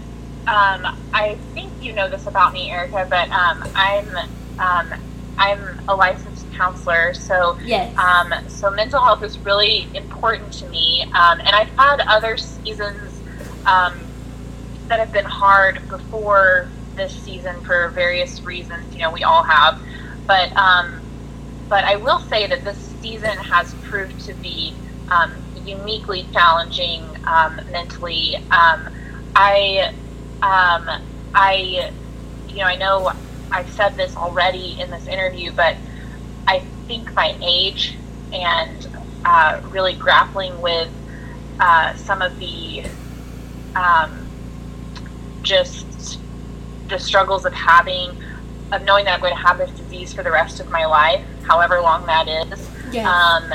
um, 0.47 0.97
I 1.13 1.37
think 1.53 1.71
you 1.81 1.93
know 1.93 2.09
this 2.09 2.27
about 2.27 2.53
me, 2.53 2.69
Erica, 2.71 3.07
but 3.09 3.29
um, 3.31 3.63
I'm, 3.75 4.15
um, 4.59 4.99
I'm 5.37 5.79
a 5.87 5.95
licensed 5.95 6.45
counselor, 6.53 7.13
so 7.13 7.57
Yes. 7.65 7.97
um, 7.97 8.33
so 8.47 8.71
mental 8.71 9.01
health 9.03 9.23
is 9.23 9.37
really 9.39 9.87
important 9.93 10.53
to 10.53 10.69
me. 10.69 11.03
Um, 11.13 11.39
and 11.39 11.49
I've 11.49 11.69
had 11.69 12.01
other 12.01 12.37
seasons 12.37 13.19
um, 13.65 13.99
that 14.87 14.99
have 14.99 15.11
been 15.11 15.25
hard 15.25 15.81
before 15.89 16.69
this 16.95 17.11
season 17.11 17.59
for 17.61 17.89
various 17.89 18.41
reasons. 18.41 18.93
You 18.93 19.01
know, 19.01 19.11
we 19.11 19.23
all 19.23 19.43
have, 19.43 19.79
but 20.27 20.55
um, 20.55 21.01
but 21.67 21.83
I 21.83 21.95
will 21.95 22.19
say 22.19 22.47
that 22.47 22.63
this 22.63 22.77
season 23.01 23.37
has 23.37 23.73
proved 23.83 24.19
to 24.21 24.33
be 24.35 24.73
um, 25.09 25.33
uniquely 25.65 26.25
challenging 26.31 27.03
um, 27.25 27.59
mentally. 27.71 28.35
Um, 28.35 28.89
I, 29.35 29.93
um, 30.41 31.01
I, 31.33 31.91
you 32.47 32.57
know, 32.57 32.63
I 32.63 32.75
know 32.75 33.11
I've 33.51 33.69
said 33.71 33.95
this 33.95 34.15
already 34.15 34.79
in 34.79 34.89
this 34.91 35.07
interview, 35.07 35.51
but 35.51 35.75
I 36.47 36.59
think 36.87 37.13
my 37.15 37.35
age 37.41 37.95
and 38.31 38.87
uh, 39.25 39.61
really 39.69 39.93
grappling 39.93 40.61
with 40.61 40.89
uh, 41.59 41.95
some 41.95 42.21
of 42.21 42.37
the 42.39 42.85
um, 43.75 44.24
just 45.45 46.19
the 46.89 46.99
struggles 46.99 47.45
of 47.45 47.53
having 47.53 48.11
of 48.71 48.83
knowing 48.83 49.05
that 49.05 49.13
I'm 49.13 49.19
going 49.21 49.33
to 49.33 49.41
have 49.41 49.57
this 49.57 49.71
disease 49.71 50.13
for 50.13 50.23
the 50.23 50.31
rest 50.31 50.59
of 50.59 50.69
my 50.69 50.85
life, 50.85 51.23
however 51.43 51.79
long 51.81 52.05
that 52.07 52.27
is. 52.27 52.69
Yes. 52.91 53.05
Um, 53.05 53.53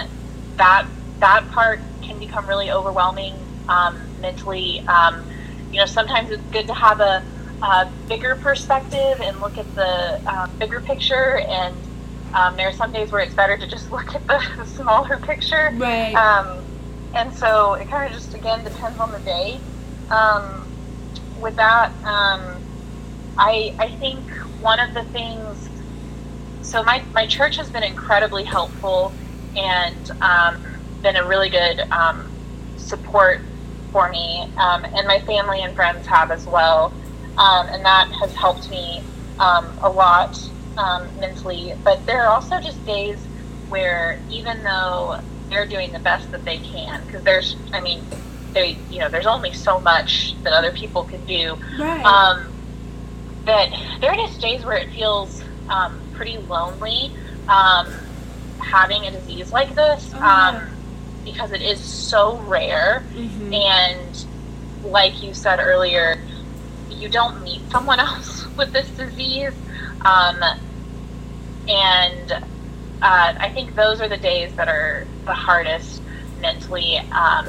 that 0.56 0.86
that 1.18 1.48
part 1.50 1.80
can 2.02 2.18
become 2.18 2.46
really 2.46 2.70
overwhelming 2.70 3.34
um, 3.68 4.00
mentally. 4.20 4.80
Um, 4.80 5.24
you 5.70 5.78
know, 5.78 5.86
sometimes 5.86 6.30
it's 6.30 6.42
good 6.52 6.66
to 6.68 6.74
have 6.74 7.00
a, 7.00 7.22
a 7.62 7.90
bigger 8.08 8.36
perspective 8.36 9.20
and 9.20 9.40
look 9.40 9.58
at 9.58 9.72
the 9.74 10.20
um, 10.26 10.50
bigger 10.58 10.80
picture. 10.80 11.38
And 11.38 11.74
um, 12.34 12.56
there 12.56 12.68
are 12.68 12.72
some 12.72 12.92
days 12.92 13.12
where 13.12 13.20
it's 13.20 13.34
better 13.34 13.56
to 13.56 13.66
just 13.66 13.90
look 13.92 14.14
at 14.14 14.26
the 14.26 14.64
smaller 14.64 15.18
picture. 15.18 15.70
right. 15.74 16.14
Um, 16.14 16.64
and 17.12 17.34
so 17.34 17.74
it 17.74 17.88
kind 17.88 18.06
of 18.06 18.18
just 18.18 18.34
again 18.34 18.62
depends 18.62 18.98
on 18.98 19.10
the 19.10 19.18
day. 19.20 19.60
Um, 20.10 20.66
with 21.40 21.56
that, 21.56 21.92
um, 22.04 22.62
I 23.38 23.74
I 23.78 23.88
think 23.98 24.24
one 24.60 24.80
of 24.80 24.94
the 24.94 25.04
things. 25.10 25.68
So 26.62 26.82
my 26.82 27.02
my 27.14 27.26
church 27.26 27.56
has 27.56 27.70
been 27.70 27.82
incredibly 27.82 28.44
helpful 28.44 29.12
and 29.56 30.10
um, 30.20 30.62
been 31.02 31.16
a 31.16 31.26
really 31.26 31.48
good 31.48 31.80
um, 31.90 32.30
support 32.76 33.40
for 33.92 34.08
me, 34.10 34.46
um, 34.58 34.84
and 34.84 35.06
my 35.06 35.18
family 35.26 35.62
and 35.62 35.74
friends 35.74 36.06
have 36.06 36.30
as 36.30 36.46
well, 36.46 36.92
um, 37.38 37.66
and 37.72 37.84
that 37.84 38.08
has 38.20 38.32
helped 38.34 38.70
me 38.70 39.02
um, 39.40 39.66
a 39.82 39.88
lot 39.88 40.38
mentally. 41.18 41.74
But 41.84 42.04
there 42.06 42.22
are 42.22 42.28
also 42.28 42.60
just 42.60 42.84
days 42.86 43.18
where 43.68 44.20
even 44.30 44.62
though 44.62 45.20
they're 45.48 45.66
doing 45.66 45.92
the 45.92 45.98
best 46.00 46.30
that 46.32 46.44
they 46.44 46.58
can, 46.58 47.00
because 47.06 47.22
there's, 47.24 47.56
I 47.72 47.80
mean, 47.80 48.00
they, 48.52 48.76
you 48.90 48.98
know, 48.98 49.08
there's 49.08 49.26
only 49.26 49.52
so 49.52 49.80
much 49.80 50.34
that 50.42 50.52
other 50.52 50.72
people 50.72 51.04
can 51.04 51.24
do. 51.26 51.56
right. 51.78 52.04
Um, 52.04 52.46
that 53.46 53.70
there 54.00 54.10
are 54.10 54.16
just 54.16 54.40
days 54.40 54.64
where 54.64 54.76
it 54.76 54.90
feels 54.90 55.42
um, 55.68 55.98
pretty 56.12 56.36
lonely 56.38 57.10
um, 57.48 57.86
having 58.58 59.06
a 59.06 59.10
disease 59.10 59.50
like 59.50 59.74
this 59.74 60.10
Oh, 60.14 60.22
um, 60.22 60.68
because 61.24 61.50
it 61.52 61.62
is 61.62 61.80
so 61.80 62.36
rare. 62.42 63.02
Mhm. 63.14 63.54
And 63.54 64.26
like 64.84 65.22
you 65.22 65.32
said 65.34 65.58
earlier, 65.58 66.18
you 66.90 67.08
don't 67.08 67.42
meet 67.42 67.62
someone 67.70 67.98
else 68.08 68.46
with 68.56 68.72
this 68.72 68.88
disease. 68.90 69.52
Um, 70.04 70.42
and 71.68 72.32
uh, 72.32 73.34
I 73.38 73.50
think 73.54 73.74
those 73.74 74.00
are 74.00 74.08
the 74.08 74.16
days 74.16 74.52
that 74.56 74.68
are 74.68 75.06
the 75.24 75.34
hardest 75.34 76.02
mentally, 76.40 76.98
um, 77.12 77.46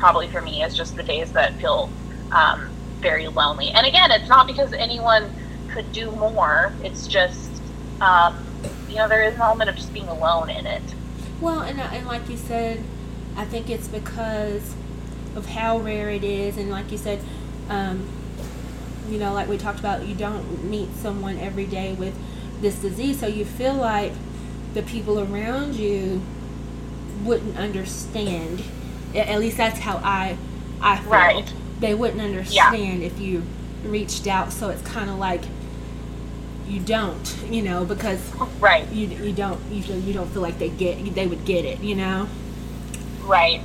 probably 0.00 0.26
for 0.28 0.40
me, 0.40 0.64
is 0.64 0.76
just 0.76 0.96
the 0.96 1.02
days 1.02 1.30
that 1.32 1.54
feel 1.60 1.90
um, 2.32 2.68
very 3.00 3.28
lonely. 3.28 3.70
And 3.70 3.86
again, 3.86 4.10
it's 4.10 4.28
not 4.28 4.46
because 4.46 4.72
anyone 4.72 5.30
could 5.72 5.92
do 5.92 6.10
more, 6.12 6.72
it's 6.82 7.06
just, 7.06 7.50
um, 8.00 8.44
you 8.88 8.96
know, 8.96 9.06
there 9.06 9.22
is 9.22 9.34
an 9.34 9.42
element 9.42 9.70
of 9.70 9.76
just 9.76 9.92
being 9.92 10.08
alone 10.08 10.50
in 10.50 10.66
it. 10.66 10.82
Well, 11.40 11.60
and, 11.60 11.80
and 11.80 12.06
like 12.06 12.28
you 12.28 12.36
said, 12.36 12.82
I 13.36 13.44
think 13.44 13.70
it's 13.70 13.86
because 13.86 14.74
of 15.36 15.46
how 15.46 15.78
rare 15.78 16.10
it 16.10 16.24
is, 16.24 16.56
and 16.56 16.70
like 16.70 16.90
you 16.90 16.98
said, 16.98 17.20
um, 17.68 18.08
you 19.08 19.18
know, 19.18 19.32
like 19.32 19.48
we 19.48 19.58
talked 19.58 19.78
about, 19.78 20.06
you 20.06 20.14
don't 20.14 20.64
meet 20.64 20.88
someone 20.96 21.38
every 21.38 21.66
day 21.66 21.92
with 21.92 22.14
this 22.60 22.76
disease, 22.76 23.20
so 23.20 23.26
you 23.26 23.44
feel 23.44 23.74
like 23.74 24.12
the 24.74 24.82
people 24.82 25.20
around 25.20 25.74
you 25.74 26.22
wouldn't 27.22 27.56
understand. 27.56 28.62
At 29.14 29.38
least 29.40 29.56
that's 29.56 29.78
how 29.78 29.96
I, 29.98 30.36
I 30.80 30.98
feel. 30.98 31.10
Right. 31.10 31.52
They 31.80 31.94
wouldn't 31.94 32.20
understand 32.20 33.02
if 33.02 33.18
you 33.20 33.42
reached 33.84 34.26
out. 34.26 34.52
So 34.52 34.68
it's 34.68 34.82
kind 34.82 35.10
of 35.10 35.18
like 35.18 35.42
you 36.66 36.80
don't, 36.80 37.36
you 37.50 37.62
know, 37.62 37.84
because 37.84 38.20
Right. 38.60 38.86
you 38.92 39.06
you 39.08 39.32
don't 39.32 39.60
you 39.70 39.82
feel, 39.82 39.98
you 39.98 40.12
don't 40.12 40.28
feel 40.28 40.42
like 40.42 40.58
they 40.58 40.68
get 40.68 41.14
they 41.14 41.26
would 41.26 41.44
get 41.44 41.64
it, 41.64 41.80
you 41.80 41.94
know. 41.94 42.28
Right. 43.24 43.60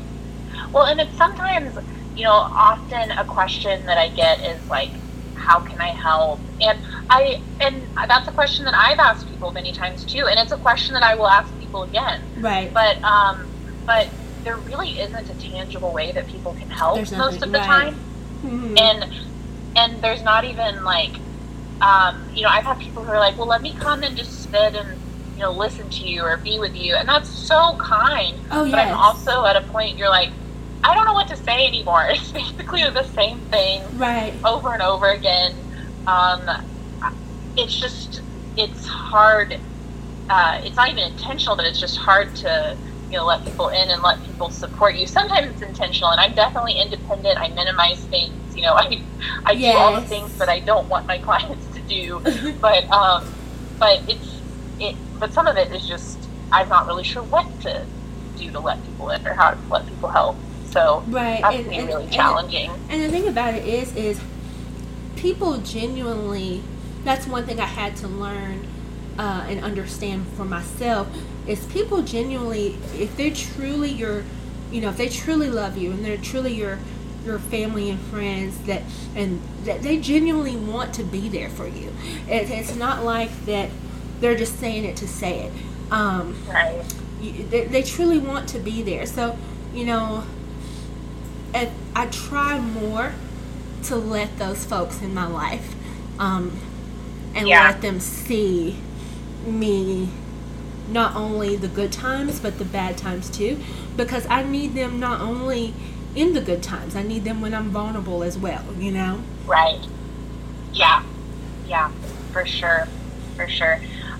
Well, 0.71 0.85
and 0.85 0.99
it's 0.99 1.15
sometimes, 1.17 1.77
you 2.15 2.23
know, 2.23 2.31
often 2.31 3.11
a 3.11 3.25
question 3.25 3.85
that 3.85 3.97
I 3.97 4.09
get 4.09 4.39
is 4.39 4.69
like, 4.69 4.89
how 5.35 5.59
can 5.59 5.79
I 5.79 5.89
help? 5.89 6.39
And 6.61 6.79
I 7.09 7.41
and 7.61 7.81
that's 8.07 8.27
a 8.27 8.31
question 8.31 8.65
that 8.65 8.73
I've 8.73 8.99
asked 8.99 9.27
people 9.29 9.51
many 9.51 9.71
times 9.71 10.03
too, 10.03 10.25
and 10.27 10.39
it's 10.39 10.51
a 10.51 10.57
question 10.57 10.93
that 10.93 11.03
I 11.03 11.15
will 11.15 11.27
ask 11.27 11.51
people 11.59 11.83
again. 11.83 12.21
Right. 12.39 12.73
But 12.73 13.01
um, 13.03 13.45
but 13.85 14.07
there 14.45 14.55
really 14.57 14.99
isn't 14.99 15.29
a 15.29 15.33
tangible 15.35 15.91
way 15.91 16.11
that 16.13 16.27
people 16.27 16.53
can 16.53 16.69
help 16.69 16.95
There's 16.95 17.11
most 17.11 17.41
nothing- 17.41 17.43
of 17.43 17.51
the 17.51 17.57
right. 17.59 17.65
time, 17.67 17.99
Mhm. 18.45 18.79
and 18.79 19.13
and 19.77 20.01
there's 20.01 20.21
not 20.23 20.45
even 20.45 20.85
like, 20.85 21.19
um, 21.81 22.29
you 22.33 22.43
know, 22.43 22.47
I've 22.49 22.63
had 22.63 22.79
people 22.79 23.03
who 23.03 23.11
are 23.11 23.19
like, 23.19 23.37
well, 23.37 23.47
let 23.47 23.61
me 23.61 23.73
come 23.77 24.03
and 24.03 24.15
just 24.15 24.43
sit 24.49 24.73
and 24.73 25.01
you 25.35 25.41
know, 25.41 25.51
listen 25.51 25.89
to 25.89 26.07
you 26.07 26.21
or 26.23 26.37
be 26.37 26.59
with 26.59 26.73
you. 26.77 26.95
And 26.95 27.09
that's 27.09 27.27
so 27.27 27.75
kind. 27.77 28.39
Oh, 28.51 28.71
But 28.71 28.79
I'm 28.79 28.93
also 28.95 29.43
at 29.43 29.57
a 29.57 29.61
point 29.63 29.97
you're 29.97 30.07
like, 30.09 30.29
I 30.81 30.93
don't 30.93 31.05
know 31.05 31.11
what 31.11 31.27
to 31.27 31.35
say 31.35 31.67
anymore. 31.67 32.05
It's 32.09 32.31
basically 32.31 32.83
the 32.89 33.03
same 33.03 33.39
thing 33.51 33.81
Right. 33.97 34.33
over 34.45 34.71
and 34.71 34.81
over 34.81 35.09
again. 35.09 35.53
Um, 36.07 36.49
it's 37.57 37.77
just, 37.77 38.21
it's 38.55 38.85
hard. 38.85 39.59
Uh, 40.29 40.61
it's 40.63 40.77
not 40.77 40.87
even 40.89 41.03
intentional, 41.03 41.57
but 41.57 41.65
it's 41.65 41.81
just 41.81 41.97
hard 41.97 42.33
to, 42.37 42.77
you 43.15 43.21
know, 43.21 43.27
let 43.27 43.45
people 43.45 43.69
in 43.69 43.89
and 43.91 44.03
let 44.03 44.21
people 44.25 44.49
support 44.49 44.95
you. 44.95 45.07
Sometimes 45.07 45.47
it's 45.47 45.61
intentional, 45.61 46.09
and 46.11 46.19
I'm 46.19 46.35
definitely 46.35 46.73
independent. 46.73 47.39
I 47.39 47.47
minimize 47.47 48.03
things. 48.07 48.33
You 48.53 48.63
know, 48.63 48.73
I, 48.73 49.01
I 49.45 49.55
do 49.55 49.67
all 49.67 49.95
the 50.01 50.05
things 50.05 50.37
that 50.37 50.49
I 50.49 50.59
don't 50.59 50.89
want 50.89 51.07
my 51.07 51.17
clients 51.27 51.65
to 51.75 51.81
do. 51.83 52.21
But, 52.61 52.83
um, 52.91 53.23
but 53.79 54.01
it's, 54.09 54.41
it. 54.81 54.97
But 55.17 55.31
some 55.31 55.47
of 55.47 55.55
it 55.55 55.71
is 55.71 55.87
just 55.87 56.17
I'm 56.51 56.67
not 56.67 56.87
really 56.87 57.05
sure 57.05 57.23
what 57.23 57.47
to 57.61 57.85
do 58.37 58.51
to 58.51 58.59
let 58.59 58.83
people 58.85 59.09
in 59.11 59.25
or 59.25 59.33
how 59.33 59.51
to 59.51 59.57
let 59.71 59.87
people 59.87 60.09
help. 60.09 60.35
So 60.71 61.01
Right. 61.07 61.41
that's 61.41 61.55
And, 61.55 61.69
been 61.69 61.79
and, 61.79 61.87
really 61.87 62.03
and- 62.03 62.11
challenging. 62.11 62.69
And 62.89 63.01
the 63.01 63.07
thing 63.09 63.29
about 63.29 63.53
it 63.53 63.63
is, 63.65 63.95
is 63.95 64.19
people 65.15 65.57
genuinely. 65.59 66.63
That's 67.05 67.27
one 67.27 67.45
thing 67.45 67.61
I 67.61 67.65
had 67.65 67.95
to 67.97 68.09
learn 68.09 68.67
uh, 69.17 69.45
and 69.49 69.63
understand 69.63 70.27
for 70.29 70.45
myself 70.45 71.07
is 71.47 71.65
people 71.67 72.01
genuinely, 72.03 72.77
if 72.93 73.15
they're 73.17 73.31
truly 73.33 73.89
your, 73.91 74.23
you 74.71 74.81
know, 74.81 74.89
if 74.89 74.97
they 74.97 75.09
truly 75.09 75.49
love 75.49 75.77
you 75.77 75.91
and 75.91 76.03
they're 76.05 76.17
truly 76.17 76.53
your 76.53 76.79
your 77.25 77.39
family 77.39 77.89
and 77.89 77.99
friends 77.99 78.57
that 78.67 78.83
and 79.15 79.41
that 79.63 79.81
they 79.81 79.97
genuinely 79.99 80.55
want 80.55 80.93
to 80.93 81.03
be 81.03 81.27
there 81.29 81.49
for 81.49 81.67
you. 81.67 81.91
It, 82.27 82.49
it's 82.51 82.75
not 82.75 83.03
like 83.03 83.45
that 83.45 83.69
they're 84.21 84.35
just 84.35 84.59
saying 84.59 84.85
it 84.85 84.95
to 84.97 85.07
say 85.07 85.45
it. 85.45 85.53
Um, 85.91 86.35
you- 87.21 87.43
they, 87.49 87.65
they 87.65 87.83
truly 87.83 88.19
want 88.19 88.49
to 88.49 88.59
be 88.59 88.81
there. 88.81 89.05
So, 89.05 89.37
you 89.73 89.85
know, 89.85 90.23
and 91.53 91.69
I 91.95 92.07
try 92.07 92.59
more 92.59 93.13
to 93.83 93.95
let 93.95 94.37
those 94.39 94.65
folks 94.65 95.01
in 95.01 95.13
my 95.13 95.27
life 95.27 95.75
um, 96.19 96.51
and 97.35 97.47
Yeah. 97.47 97.63
let 97.63 97.81
them 97.81 97.99
see 97.99 98.77
me 99.47 100.09
not 100.89 101.15
only 101.15 101.55
the 101.55 101.67
good 101.67 101.91
times 101.91 102.39
but 102.39 102.57
the 102.59 102.65
bad 102.65 102.97
times 102.97 103.29
too 103.29 103.59
because 103.97 104.27
I 104.27 104.43
need 104.43 104.75
them 104.75 104.99
not 104.99 105.19
only 105.19 105.73
in 106.15 106.33
the 106.33 106.41
good 106.41 106.61
times 106.61 106.95
I 106.95 107.01
need 107.03 107.23
them 107.23 107.41
when 107.41 107.53
I'm 107.53 107.69
vulnerable 107.69 108.23
as 108.23 108.37
well 108.37 108.63
you 108.77 108.91
know 108.91 109.23
Right. 109.45 109.79
Yeah. 110.73 111.03
Yeah. 111.67 111.91
For 112.31 112.45
sure. 112.45 112.87
For 113.35 113.47
sure. 113.47 113.79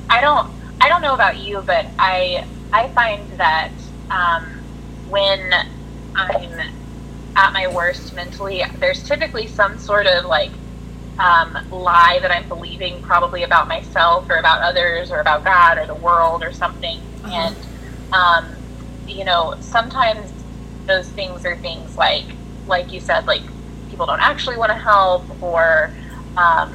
I 0.10 0.22
don't. 0.22 0.52
I 0.80 0.90
don't 0.90 1.02
know 1.02 1.14
about 1.14 1.38
you, 1.38 1.62
but 1.66 1.88
I. 1.98 2.46
I 2.74 2.90
find 2.90 3.32
that 3.38 3.72
um, 4.10 4.44
when 5.08 5.54
I'm 6.16 6.60
at 7.38 7.54
my 7.54 7.68
worst 7.68 8.14
mentally, 8.14 8.64
there's 8.80 9.02
typically 9.04 9.48
some 9.48 9.80
sort 9.80 10.08
of 10.08 10.26
like 10.26 10.52
um, 11.20 11.58
lie 11.72 12.20
that 12.22 12.32
I'm 12.32 12.48
believing, 12.48 13.02
probably 13.02 13.44
about 13.44 13.68
myself 13.68 14.30
or 14.30 14.38
about 14.38 14.62
others 14.62 15.12
or 15.12 15.20
about 15.20 15.44
God 15.44 15.78
or 15.78 15.86
the 15.86 15.96
world 15.96 16.44
or 16.44 16.52
something. 16.52 17.00
Uh-huh. 17.24 17.34
And 17.34 17.56
um, 18.14 18.56
you 19.08 19.24
know, 19.26 19.56
sometimes 19.60 20.32
those 20.88 21.08
things 21.10 21.46
are 21.46 21.56
things 21.58 21.98
like, 21.98 22.26
like 22.68 22.92
you 22.92 23.00
said, 23.00 23.26
like 23.28 23.42
people 23.90 24.06
don't 24.06 24.22
actually 24.22 24.58
want 24.58 24.72
to 24.72 24.78
help, 24.78 25.24
or 25.42 25.92
um, 26.38 26.74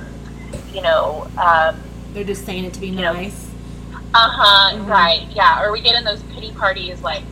you 0.72 0.82
know, 0.82 1.28
um, 1.38 1.76
they're 2.12 2.24
just 2.24 2.44
saying 2.44 2.64
it 2.64 2.72
to 2.74 2.80
be 2.80 2.90
nice 2.90 3.50
uh 4.12 4.28
huh, 4.28 4.76
Mhm. 4.76 4.88
right, 4.88 5.26
yeah. 5.30 5.62
Or 5.62 5.70
we 5.70 5.80
get 5.80 5.94
in 5.94 6.02
those 6.04 6.22
pity 6.34 6.50
parties, 6.52 7.00
like 7.02 7.22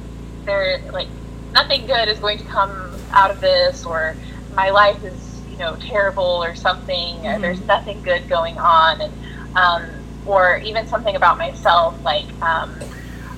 they're 0.44 0.80
like 0.92 1.08
nothing 1.52 1.86
good 1.86 2.08
is 2.08 2.18
going 2.20 2.38
to 2.38 2.44
come 2.44 2.70
out 3.10 3.30
of 3.32 3.40
this, 3.40 3.84
or 3.84 4.14
my 4.54 4.70
life 4.70 5.02
is 5.02 5.12
you 5.58 5.64
know 5.64 5.76
terrible, 5.80 6.24
or 6.42 6.54
something. 6.54 7.26
Or 7.26 7.38
Mhm. 7.38 7.42
there's 7.42 7.60
nothing 7.62 8.02
good 8.02 8.28
going 8.28 8.56
on, 8.58 9.00
and 9.00 9.12
um, 9.56 10.04
or 10.24 10.58
even 10.64 10.86
something 10.86 11.16
about 11.16 11.38
myself, 11.38 11.96
like 12.04 12.34
um, 12.42 12.70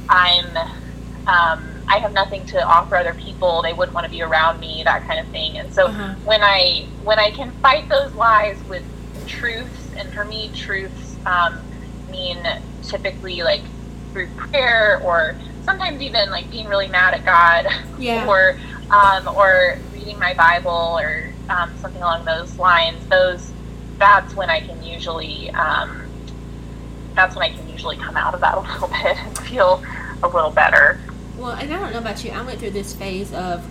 I'm. 0.08 0.56
Um, 1.26 1.60
I 1.88 1.98
have 1.98 2.12
nothing 2.12 2.44
to 2.46 2.58
offer 2.66 2.96
other 2.96 3.14
people. 3.14 3.62
They 3.62 3.72
wouldn't 3.72 3.94
want 3.94 4.04
to 4.04 4.10
be 4.10 4.22
around 4.22 4.58
me, 4.58 4.82
that 4.84 5.06
kind 5.06 5.20
of 5.20 5.28
thing. 5.30 5.58
And 5.58 5.72
so 5.72 5.86
Uh-huh. 5.86 6.16
when 6.24 6.42
I 6.42 6.86
when 7.02 7.18
I 7.18 7.30
can 7.30 7.52
fight 7.62 7.84
those 7.88 8.14
lies 8.14 8.56
with 8.68 8.84
truths, 9.26 9.92
and 10.00 10.12
for 10.12 10.24
me, 10.24 10.50
truths 10.54 11.18
um, 11.26 11.62
mean 12.10 12.38
typically 12.82 13.42
like 13.42 13.64
through 14.12 14.28
prayer 14.36 15.00
or 15.04 15.36
sometimes 15.60 16.02
even 16.02 16.30
like 16.30 16.50
being 16.50 16.66
really 16.66 16.88
mad 16.88 17.14
at 17.14 17.24
God 17.24 17.64
yeah 17.98 18.26
or 18.28 18.56
um, 18.90 19.28
or 19.36 19.78
reading 19.92 20.18
my 20.18 20.34
Bible 20.36 20.98
or 21.00 21.29
um, 21.50 21.70
something 21.78 22.00
along 22.02 22.24
those 22.24 22.58
lines. 22.58 23.04
Those 23.08 23.50
that's 23.98 24.34
when 24.34 24.48
I 24.48 24.60
can 24.60 24.82
usually 24.82 25.50
um, 25.50 26.02
that's 27.14 27.36
when 27.36 27.50
I 27.50 27.54
can 27.54 27.68
usually 27.68 27.96
come 27.96 28.16
out 28.16 28.34
of 28.34 28.40
that 28.40 28.54
a 28.58 28.60
little 28.60 28.88
bit 28.88 29.16
and 29.16 29.38
feel 29.38 29.82
a 30.22 30.28
little 30.28 30.50
better. 30.50 31.00
Well, 31.36 31.52
and 31.52 31.72
I 31.72 31.78
don't 31.80 31.92
know 31.92 31.98
about 31.98 32.22
you. 32.24 32.30
I 32.30 32.42
went 32.42 32.60
through 32.60 32.70
this 32.70 32.94
phase 32.94 33.32
of 33.32 33.64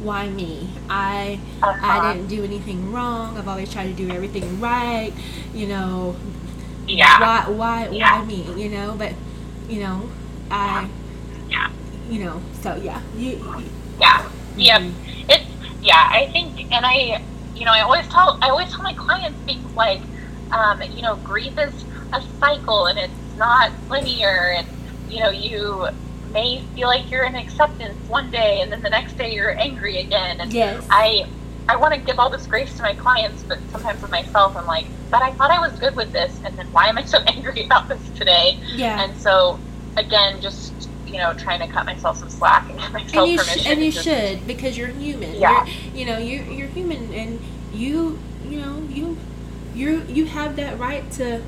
why 0.00 0.28
me? 0.28 0.68
I 0.90 1.38
Uh-huh. 1.62 1.86
I 1.86 2.12
didn't 2.12 2.28
do 2.28 2.42
anything 2.44 2.92
wrong. 2.92 3.38
I've 3.38 3.46
always 3.48 3.72
tried 3.72 3.86
to 3.86 3.92
do 3.92 4.10
everything 4.10 4.60
right. 4.60 5.12
You 5.54 5.68
know, 5.68 6.16
Yeah, 6.86 7.20
why 7.20 7.48
why 7.50 7.88
Yeah. 7.88 8.18
why 8.20 8.24
me? 8.26 8.44
You 8.56 8.68
know, 8.70 8.94
but 8.98 9.12
you 9.68 9.80
know, 9.80 10.08
I 10.50 10.88
yeah, 11.48 11.70
you 12.10 12.24
know, 12.24 12.40
so 12.60 12.74
yeah. 12.76 13.00
You, 13.16 13.30
you 13.30 13.64
yeah, 14.00 14.28
yep. 14.56 14.80
mhm. 14.82 14.92
It's 15.28 15.44
yeah. 15.82 16.08
I 16.10 16.28
think, 16.32 16.72
and 16.72 16.86
I, 16.86 17.22
you 17.54 17.64
know, 17.64 17.72
I 17.72 17.80
always 17.80 18.06
tell 18.08 18.38
I 18.40 18.48
always 18.50 18.70
tell 18.70 18.82
my 18.82 18.94
clients 18.94 19.38
things 19.40 19.74
like, 19.74 20.00
um, 20.52 20.80
you 20.94 21.02
know, 21.02 21.16
grief 21.16 21.58
is 21.58 21.84
a 22.12 22.22
cycle 22.40 22.86
and 22.86 22.98
it's 22.98 23.12
not 23.38 23.72
linear, 23.90 24.54
and 24.56 24.66
you 25.08 25.20
know, 25.20 25.30
you 25.30 25.88
may 26.32 26.62
feel 26.74 26.88
like 26.88 27.10
you're 27.10 27.24
in 27.24 27.34
acceptance 27.34 27.96
one 28.08 28.30
day, 28.30 28.60
and 28.62 28.72
then 28.72 28.80
the 28.82 28.90
next 28.90 29.18
day 29.18 29.34
you're 29.34 29.58
angry 29.58 29.98
again, 29.98 30.40
and 30.40 30.52
Yes. 30.52 30.86
I 30.90 31.26
I 31.68 31.76
want 31.76 31.94
to 31.94 32.00
give 32.00 32.18
all 32.18 32.28
this 32.28 32.46
grace 32.46 32.74
to 32.76 32.82
my 32.82 32.94
clients, 32.94 33.42
but 33.44 33.58
sometimes 33.70 34.02
with 34.02 34.10
myself, 34.10 34.56
I'm 34.56 34.66
like, 34.66 34.86
but 35.10 35.22
I 35.22 35.32
thought 35.32 35.50
I 35.50 35.60
was 35.60 35.78
good 35.78 35.94
with 35.94 36.12
this, 36.12 36.40
and 36.44 36.56
then 36.58 36.66
why 36.72 36.88
am 36.88 36.98
I 36.98 37.04
so 37.04 37.18
angry 37.26 37.64
about 37.64 37.88
this 37.88 38.00
today? 38.16 38.58
yeah. 38.74 39.02
And 39.02 39.16
so, 39.16 39.58
again, 39.96 40.40
just 40.40 40.81
you 41.12 41.18
know, 41.18 41.34
trying 41.34 41.60
to 41.60 41.66
cut 41.68 41.84
myself 41.86 42.16
some 42.18 42.30
slack 42.30 42.68
and 42.70 42.78
give 42.80 42.92
myself 42.92 43.16
and 43.16 43.30
you 43.32 43.38
permission. 43.38 43.62
sh- 43.62 43.66
and 43.66 43.80
you 43.84 43.92
just- 43.92 44.04
should 44.04 44.46
because 44.46 44.76
you're 44.78 44.88
human. 44.88 45.34
Yeah. 45.34 45.64
You're, 45.66 45.94
you 45.94 46.06
know, 46.06 46.18
you're 46.18 46.44
you're 46.44 46.68
human, 46.68 47.12
and 47.12 47.40
you 47.74 48.18
you 48.48 48.60
know 48.60 48.82
you 48.90 49.16
you 49.74 50.02
you 50.08 50.24
have 50.26 50.56
that 50.56 50.78
right 50.78 51.10
to 51.12 51.42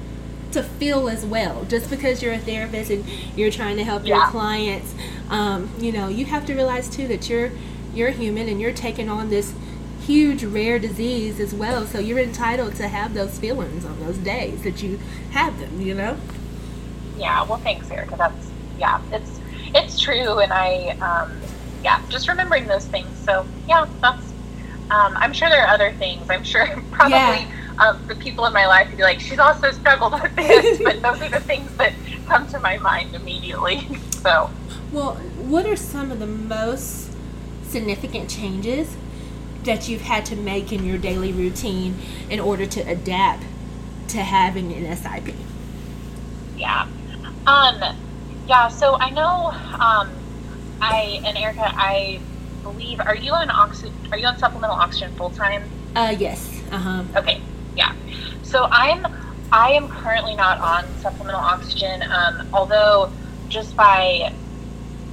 to 0.53 0.63
feel 0.63 1.09
as 1.09 1.25
well. 1.27 1.65
Just 1.65 1.91
because 1.91 2.23
you're 2.23 2.35
a 2.35 2.39
therapist 2.39 2.91
and 2.91 3.05
you're 3.37 3.51
trying 3.51 3.77
to 3.77 3.85
help 3.85 4.07
your 4.07 4.25
clients, 4.29 4.95
um, 5.29 5.69
you 5.79 5.91
know, 5.91 6.07
you 6.09 6.27
have 6.27 6.47
to 6.47 6.55
realize 6.55 6.89
too 6.89 7.09
that 7.09 7.29
you're 7.29 7.51
you're 7.95 8.11
human 8.11 8.49
and 8.49 8.61
you're 8.61 8.73
taking 8.73 9.09
on 9.09 9.31
this 9.31 9.55
huge 10.07 10.45
rare 10.45 10.79
disease 10.79 11.41
as 11.41 11.55
well. 11.55 11.87
So 11.87 11.99
you're 11.99 12.19
entitled 12.19 12.75
to 12.77 12.89
have 12.89 13.15
those 13.15 13.39
feelings 13.39 13.85
on 13.87 13.99
those 14.01 14.19
days 14.19 14.63
that 14.63 14.83
you 14.83 14.99
have 15.31 15.59
them. 15.59 15.81
You 15.81 15.95
know. 15.95 16.17
Yeah, 17.19 17.45
well, 17.45 17.59
thanks, 17.59 17.91
Erica. 17.91 18.17
That's 18.17 18.51
yeah, 18.79 19.01
it's 19.13 19.41
it's 19.75 19.99
true, 20.01 20.39
and 20.41 20.53
I 20.53 20.97
um, 21.01 21.33
yeah, 21.83 22.03
just 22.09 22.29
remembering 22.29 22.67
those 22.67 22.87
things. 22.87 23.09
So 23.25 23.47
yeah, 23.69 23.87
that's. 24.01 24.33
Um, 24.91 25.17
I'm 25.17 25.33
sure 25.33 25.49
there 25.49 25.63
are 25.67 25.75
other 25.75 25.93
things. 25.95 26.29
I'm 26.31 26.45
sure 26.45 26.67
probably 26.91 27.47
Yeah. 27.47 27.51
um, 27.79 28.07
the 28.07 28.15
people 28.17 28.47
in 28.47 28.53
my 28.53 28.67
life 28.67 28.89
would 28.89 28.97
be 28.99 29.03
like, 29.03 29.19
she's 29.21 29.39
also 29.39 29.71
struggled 29.73 30.13
with 30.21 30.35
this, 30.37 30.79
but 30.85 31.03
those 31.03 31.21
are 31.23 31.29
the 31.31 31.41
things 31.41 31.75
that 31.77 31.95
come 32.27 32.47
to 32.49 32.61
my 32.61 32.79
mind 32.79 33.15
immediately. 33.15 33.89
So 34.25 34.51
Well, 34.91 35.17
what 35.37 35.67
are 35.67 35.77
some 35.77 36.11
of 36.11 36.19
the 36.19 36.27
most 36.27 37.13
significant 37.63 38.31
changes 38.31 38.97
that 39.65 39.89
you've 39.89 40.03
had 40.03 40.25
to 40.27 40.37
make 40.37 40.73
in 40.73 40.85
your 40.85 40.99
daily 40.99 41.33
routine 41.33 41.99
in 42.31 42.41
order 42.41 42.67
to 42.67 42.81
adapt 42.81 43.45
to 44.09 44.19
having 44.23 44.71
NSIP? 44.73 45.35
yeah, 46.57 46.87
um, 47.47 47.83
yeah. 48.47 48.69
So 48.69 48.97
I 48.99 49.11
know, 49.11 49.51
um, 49.81 50.11
I 50.81 51.21
and 51.25 51.37
Erica, 51.37 51.73
I 51.75 52.21
believe. 52.63 53.01
Are 53.01 53.17
you 53.17 53.33
on 53.33 53.51
oxy? 53.51 53.93
Are 54.11 54.19
you 54.19 54.27
on 54.27 54.39
supplemental 54.39 54.77
oxygen 54.77 55.15
full 55.17 55.31
time? 55.31 55.63
Uh, 55.95 56.15
yes. 56.19 56.63
Uh 56.71 56.79
huh. 56.79 57.05
Okay, 57.17 57.41
yeah. 57.77 57.95
So 58.43 58.67
I'm 58.71 59.07
I 59.53 59.71
am 59.73 59.89
currently 59.89 60.35
not 60.35 60.59
on 60.59 60.85
supplemental 61.01 61.41
oxygen. 61.41 62.03
Um, 62.03 62.49
although 62.53 63.11
just 63.49 63.77
by 63.77 64.33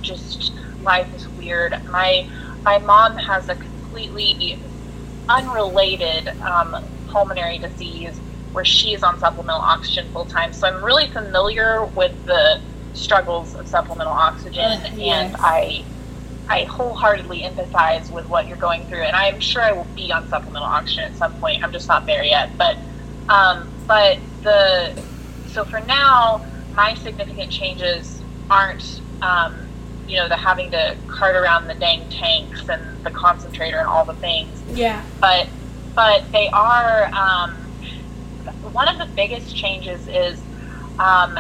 just 0.02 0.52
life 0.84 1.14
is 1.16 1.28
weird. 1.30 1.80
My 1.90 2.28
my 2.64 2.78
mom 2.80 3.18
has 3.18 3.50
a 3.50 3.56
completely 3.56 4.60
unrelated 5.30 6.30
um, 6.42 6.84
pulmonary 7.08 7.58
disease 7.58 8.20
where 8.52 8.66
she's 8.66 9.04
on 9.04 9.18
supplemental 9.20 9.62
oxygen 9.62 10.12
full 10.12 10.26
time. 10.26 10.54
So 10.54 10.68
I'm 10.68 10.84
really 10.84 11.08
familiar 11.08 11.86
with 11.86 12.14
the 12.26 12.60
struggles 12.94 13.56
of 13.56 13.68
supplemental 13.68 14.14
oxygen, 14.14 14.64
Uh, 14.64 14.90
yes. 14.96 15.26
and 15.34 15.36
I 15.40 15.84
I 16.50 16.64
wholeheartedly 16.66 17.42
empathize 17.44 18.12
with 18.12 18.28
what 18.28 18.48
you're 18.48 18.58
going 18.58 18.86
through, 18.88 19.04
and 19.04 19.16
I'm 19.16 19.40
sure 19.40 19.62
I 19.62 19.72
will 19.72 19.88
be 19.96 20.12
on 20.12 20.28
supplemental 20.28 20.68
oxygen 20.68 21.06
at 21.06 21.16
some 21.16 21.34
point. 21.36 21.64
I'm 21.64 21.72
just 21.72 21.88
not 21.88 22.06
there 22.06 22.24
yet, 22.26 22.50
but 22.58 22.76
um, 23.30 23.70
but 23.88 24.18
the 24.44 24.94
so 25.48 25.64
for 25.64 25.80
now, 25.82 26.46
my 26.76 26.94
significant 26.96 27.52
changes 27.52 28.22
aren't 28.50 29.02
um, 29.22 29.56
you 30.08 30.18
know 30.18 30.28
the 30.28 30.36
having 30.36 30.72
to 30.72 30.98
cart 31.08 31.36
around 31.38 31.68
the 31.68 31.76
dang 31.76 32.10
tanks 32.10 32.68
and 32.68 32.82
the 33.06 33.12
concentrator 33.12 33.78
and 33.78 33.88
all 33.88 34.04
the 34.04 34.16
things, 34.16 34.62
Yeah. 34.74 35.02
but 35.22 35.48
but 35.96 36.30
they 36.34 36.50
are 36.50 37.06
um, 37.14 37.52
one 38.74 38.88
of 38.90 38.98
the 38.98 39.06
biggest 39.16 39.56
changes 39.56 40.06
is 40.08 40.40
um, 41.00 41.38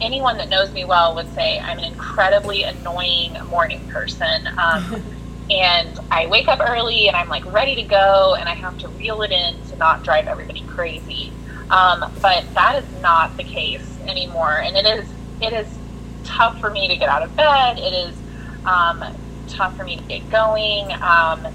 anyone 0.00 0.36
that 0.38 0.48
knows 0.48 0.72
me 0.72 0.84
well 0.84 1.14
would 1.14 1.32
say 1.34 1.60
I'm 1.60 1.78
an 1.78 1.84
incredibly 1.84 2.64
annoying 2.64 3.36
morning 3.50 3.80
person. 3.88 4.48
Um, 4.58 5.02
and 5.50 5.98
I 6.10 6.26
wake 6.26 6.48
up 6.48 6.60
early 6.60 7.08
and 7.08 7.16
I'm 7.16 7.28
like 7.28 7.44
ready 7.52 7.74
to 7.76 7.82
go 7.82 8.36
and 8.38 8.48
I 8.48 8.54
have 8.54 8.76
to 8.78 8.88
reel 8.88 9.22
it 9.22 9.30
in 9.30 9.54
to 9.70 9.76
not 9.76 10.04
drive 10.04 10.26
everybody 10.26 10.62
crazy. 10.66 11.32
Um, 11.70 12.04
but 12.22 12.44
that 12.54 12.82
is 12.82 13.02
not 13.02 13.36
the 13.36 13.44
case 13.44 13.98
anymore. 14.06 14.62
And 14.62 14.76
it 14.76 14.86
is 14.86 15.08
it 15.40 15.52
is 15.52 15.78
tough 16.24 16.60
for 16.60 16.70
me 16.70 16.88
to 16.88 16.96
get 16.96 17.08
out 17.08 17.22
of 17.22 17.34
bed. 17.36 17.78
It 17.78 17.92
is 17.92 18.16
um, 18.64 19.04
tough 19.46 19.76
for 19.76 19.84
me 19.84 19.96
to 19.96 20.02
get 20.04 20.28
going. 20.30 20.92
Um, 21.00 21.46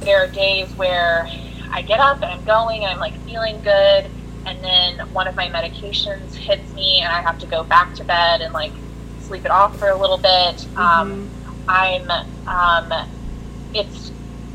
there 0.00 0.22
are 0.24 0.28
days 0.28 0.68
where 0.76 1.28
I 1.72 1.82
get 1.82 2.00
up 2.00 2.22
and 2.22 2.30
I'm 2.30 2.44
going 2.44 2.82
and 2.82 2.92
I'm 2.92 2.98
like 2.98 3.18
feeling 3.20 3.60
good, 3.62 4.10
and 4.46 4.62
then 4.62 5.06
one 5.12 5.26
of 5.26 5.34
my 5.36 5.48
medications 5.48 6.34
hits 6.34 6.72
me 6.74 7.00
and 7.02 7.12
I 7.12 7.20
have 7.20 7.38
to 7.40 7.46
go 7.46 7.64
back 7.64 7.94
to 7.96 8.04
bed 8.04 8.40
and 8.40 8.54
like 8.54 8.72
sleep 9.20 9.44
it 9.44 9.50
off 9.50 9.78
for 9.78 9.88
a 9.88 9.96
little 9.96 10.18
bit. 10.18 10.66
Um, 10.76 11.28
I'm 11.68 12.08
um, 12.46 12.92
it's 13.74 14.10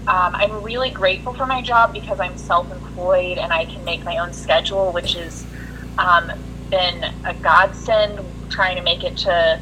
um, 0.07 0.33
I'm 0.33 0.63
really 0.63 0.89
grateful 0.89 1.33
for 1.33 1.45
my 1.45 1.61
job 1.61 1.93
because 1.93 2.19
I'm 2.19 2.37
self-employed 2.37 3.37
and 3.37 3.51
I 3.53 3.65
can 3.65 3.83
make 3.85 4.03
my 4.03 4.17
own 4.17 4.33
schedule, 4.33 4.91
which 4.91 5.13
has 5.13 5.45
um, 5.97 6.31
been 6.69 7.05
a 7.25 7.33
godsend. 7.35 8.19
Trying 8.49 8.77
to 8.77 8.83
make 8.83 9.03
it 9.03 9.15
to 9.17 9.59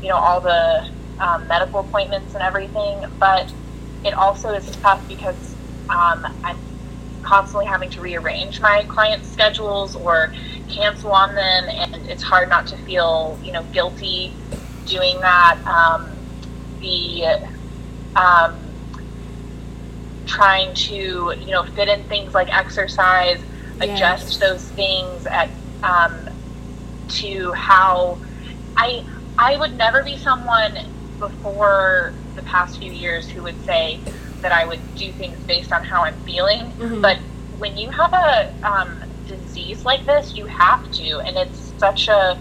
you 0.00 0.08
know 0.08 0.16
all 0.16 0.40
the 0.40 0.88
um, 1.18 1.46
medical 1.48 1.80
appointments 1.80 2.34
and 2.34 2.42
everything, 2.42 3.04
but 3.18 3.52
it 4.04 4.14
also 4.14 4.50
is 4.50 4.66
tough 4.76 5.06
because 5.08 5.54
um, 5.90 6.26
I'm 6.44 6.56
constantly 7.22 7.66
having 7.66 7.90
to 7.90 8.00
rearrange 8.00 8.60
my 8.60 8.84
clients' 8.88 9.28
schedules 9.28 9.96
or 9.96 10.32
cancel 10.68 11.12
on 11.12 11.34
them, 11.34 11.64
and 11.68 11.94
it's 12.08 12.22
hard 12.22 12.48
not 12.48 12.66
to 12.68 12.76
feel 12.78 13.38
you 13.42 13.52
know 13.52 13.62
guilty 13.72 14.32
doing 14.86 15.18
that. 15.20 15.58
Um, 15.66 16.10
the 16.80 17.24
um, 18.16 18.56
trying 20.26 20.72
to 20.74 20.94
you 21.38 21.50
know 21.50 21.64
fit 21.64 21.88
in 21.88 22.02
things 22.04 22.34
like 22.34 22.54
exercise, 22.54 23.40
Yes. 23.80 23.96
adjust 23.96 24.40
those 24.40 24.62
things 24.70 25.26
at 25.26 25.48
um, 25.82 26.14
to 27.08 27.52
how 27.52 28.18
I 28.76 29.04
I 29.38 29.56
would 29.56 29.76
never 29.76 30.02
be 30.02 30.16
someone 30.16 30.78
before 31.18 32.12
the 32.36 32.42
past 32.42 32.78
few 32.78 32.92
years 32.92 33.28
who 33.28 33.42
would 33.42 33.64
say 33.64 34.00
that 34.42 34.52
I 34.52 34.64
would 34.66 34.80
do 34.96 35.10
things 35.12 35.38
based 35.46 35.72
on 35.72 35.82
how 35.84 36.02
I'm 36.04 36.14
feeling, 36.24 36.70
Mhm. 36.78 37.00
but 37.00 37.18
when 37.58 37.76
you 37.76 37.90
have 37.90 38.12
a 38.12 38.52
um, 38.62 39.02
disease 39.26 39.84
like 39.84 40.04
this, 40.04 40.34
you 40.34 40.46
have 40.46 40.90
to, 40.92 41.20
and 41.20 41.36
it's 41.36 41.72
such 41.78 42.08
a 42.08 42.36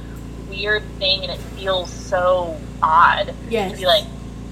weird 0.50 0.84
thing, 1.00 1.22
and 1.24 1.32
it 1.32 1.40
feels 1.56 1.90
so 1.92 2.58
odd 2.84 3.34
Yes. 3.50 3.72
to 3.72 3.78
be 3.78 3.86
like, 3.86 4.06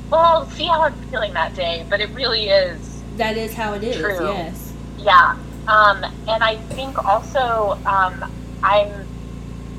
well, 0.09 0.47
see 0.51 0.67
how 0.67 0.83
I'm 0.83 0.93
feeling 1.11 1.33
that 1.33 1.55
day, 1.55 1.85
but 1.89 1.99
it 1.99 2.09
really 2.13 2.49
is 2.49 3.03
that 3.17 3.35
is 3.35 3.53
how 3.53 3.73
it 3.73 3.83
is. 3.83 3.97
True. 3.97 4.27
Yes. 4.31 4.71
yeah. 4.97 5.35
Um, 5.67 6.05
and 6.27 6.41
I 6.41 6.55
think 6.69 7.03
also 7.05 7.77
um, 7.85 8.23
I'm 8.63 8.89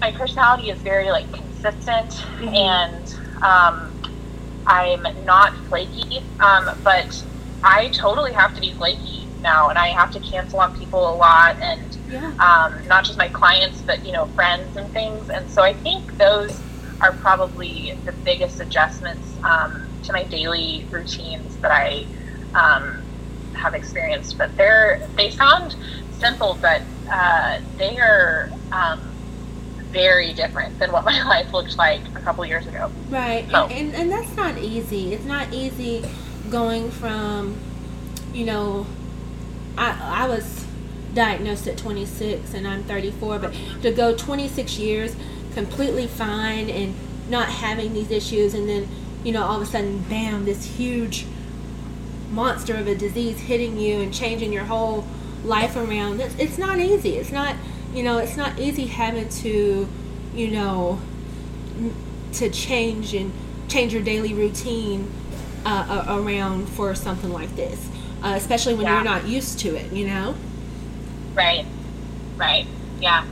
my 0.00 0.12
personality 0.12 0.70
is 0.70 0.78
very 0.80 1.10
like 1.10 1.30
consistent 1.32 2.10
Mhm. 2.38 2.54
and 2.54 3.14
um, 3.42 3.90
I'm 4.66 5.02
not 5.24 5.54
flaky. 5.68 6.22
Um, 6.40 6.70
but 6.84 7.22
I 7.62 7.88
totally 7.88 8.32
have 8.32 8.54
to 8.54 8.60
be 8.60 8.72
flaky 8.72 9.26
now, 9.42 9.68
and 9.68 9.78
I 9.78 9.88
have 9.88 10.10
to 10.12 10.20
cancel 10.20 10.60
on 10.60 10.76
people 10.78 11.12
a 11.12 11.14
lot, 11.16 11.56
and 11.60 11.96
Yeah. 12.10 12.32
um, 12.38 12.86
not 12.88 13.04
just 13.04 13.18
my 13.18 13.28
clients, 13.28 13.80
but 13.82 14.04
you 14.04 14.12
know 14.12 14.26
friends 14.34 14.76
and 14.76 14.90
things. 14.92 15.28
And 15.30 15.48
so 15.50 15.62
I 15.62 15.72
think 15.74 16.16
those 16.18 16.58
are 17.00 17.12
probably 17.12 17.96
the 18.04 18.12
biggest 18.12 18.60
adjustments 18.60 19.26
um, 19.44 19.86
to 20.04 20.12
my 20.12 20.24
daily 20.24 20.86
routines 20.90 21.56
that 21.58 21.70
I 21.70 22.06
um, 22.54 23.02
have 23.54 23.74
experienced. 23.74 24.36
But 24.38 24.56
they're 24.56 25.06
they 25.16 25.30
sound 25.30 25.76
simple, 26.18 26.58
but 26.60 26.82
uh, 27.10 27.60
they 27.78 27.98
are 27.98 28.50
um, 28.72 29.00
very 29.90 30.32
different 30.32 30.78
than 30.78 30.92
what 30.92 31.04
my 31.12 31.22
life 31.24 31.52
looked 31.52 31.76
like 31.78 32.00
a 32.14 32.20
couple 32.20 32.44
years 32.44 32.66
ago. 32.66 32.90
Right. 33.08 33.46
So- 33.50 33.66
And, 33.66 33.72
and 33.72 33.94
and 33.94 34.12
that's 34.12 34.34
not 34.36 34.58
easy. 34.58 35.12
It's 35.14 35.24
not 35.24 35.52
easy 35.52 36.04
going 36.50 36.90
from, 36.90 37.56
you 38.32 38.44
know, 38.44 38.86
I 39.76 40.24
I 40.24 40.28
was 40.28 40.66
diagnosed 41.14 41.66
at 41.66 41.76
26 41.76 42.54
and 42.54 42.66
I'm 42.66 42.82
34, 42.84 43.38
but 43.38 43.54
to 43.82 43.90
go 43.90 44.14
26 44.16 44.78
years 44.78 45.16
completely 45.54 46.06
fine 46.06 46.70
and 46.70 46.94
not 47.28 47.48
having 47.48 47.92
these 47.94 48.10
issues 48.10 48.54
and 48.54 48.68
then, 48.68 48.88
you 49.24 49.32
know, 49.32 49.42
all 49.42 49.56
of 49.56 49.62
a 49.62 49.66
sudden 49.66 50.00
bam, 50.08 50.44
this 50.44 50.64
huge 50.64 51.26
monster 52.30 52.76
of 52.76 52.86
a 52.86 52.94
disease 52.94 53.40
hitting 53.40 53.78
you 53.78 54.00
and 54.00 54.14
changing 54.14 54.52
your 54.52 54.64
whole 54.64 55.04
life 55.44 55.76
around. 55.76 56.20
It's, 56.20 56.34
it's 56.38 56.58
not 56.58 56.78
easy. 56.78 57.16
It's 57.16 57.32
not, 57.32 57.56
you 57.92 58.02
know, 58.02 58.18
it's 58.18 58.36
not 58.36 58.58
easy 58.58 58.86
having 58.86 59.28
to, 59.28 59.88
you 60.34 60.48
know, 60.48 61.00
to 62.34 62.50
change 62.50 63.14
and 63.14 63.32
change 63.68 63.92
your 63.92 64.02
daily 64.02 64.34
routine 64.34 65.10
uh, 65.64 66.04
around 66.08 66.68
for 66.68 66.94
something 66.94 67.30
like 67.32 67.54
this, 67.56 67.88
uh, 68.22 68.34
especially 68.36 68.74
when 68.74 68.86
Yeah. 68.86 68.94
you're 68.96 69.04
not 69.04 69.26
used 69.26 69.58
to 69.60 69.74
it. 69.76 69.92
You 69.92 70.06
know. 70.06 70.34
Right. 71.34 71.66
Right. 72.36 72.66
Yeah. 73.00 73.24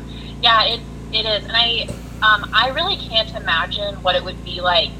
Yeah. 0.43 0.65
It 0.65 0.81
it 1.13 1.25
is, 1.27 1.45
and 1.45 1.53
I 1.55 1.89
um 2.23 2.49
I 2.53 2.69
really 2.71 2.97
can't 2.97 3.35
imagine 3.35 3.97
what 4.03 4.15
it 4.15 4.25
would 4.25 4.43
be 4.45 4.61
like. 4.61 4.91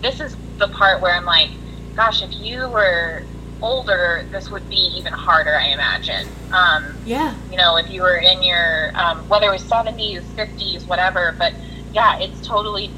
This 0.00 0.20
is 0.20 0.36
the 0.58 0.68
part 0.68 1.00
where 1.02 1.14
I'm 1.14 1.24
like, 1.24 1.50
gosh, 1.96 2.22
if 2.22 2.32
you 2.34 2.68
were 2.68 3.22
older, 3.62 4.24
this 4.30 4.50
would 4.50 4.68
be 4.68 4.92
even 4.96 5.12
harder. 5.12 5.54
I 5.56 5.68
imagine. 5.68 6.28
Um, 6.52 6.94
Yeah. 7.04 7.34
you 7.50 7.56
know, 7.56 7.76
if 7.76 7.90
you 7.90 8.02
were 8.02 8.16
in 8.16 8.42
your 8.42 8.92
um, 8.94 9.28
whether 9.28 9.46
it 9.48 9.52
was 9.52 9.62
seventies, 9.64 10.22
fifties, 10.36 10.84
whatever. 10.84 11.34
But 11.38 11.52
yeah, 11.92 12.18
it's 12.18 12.46
totally. 12.46 12.90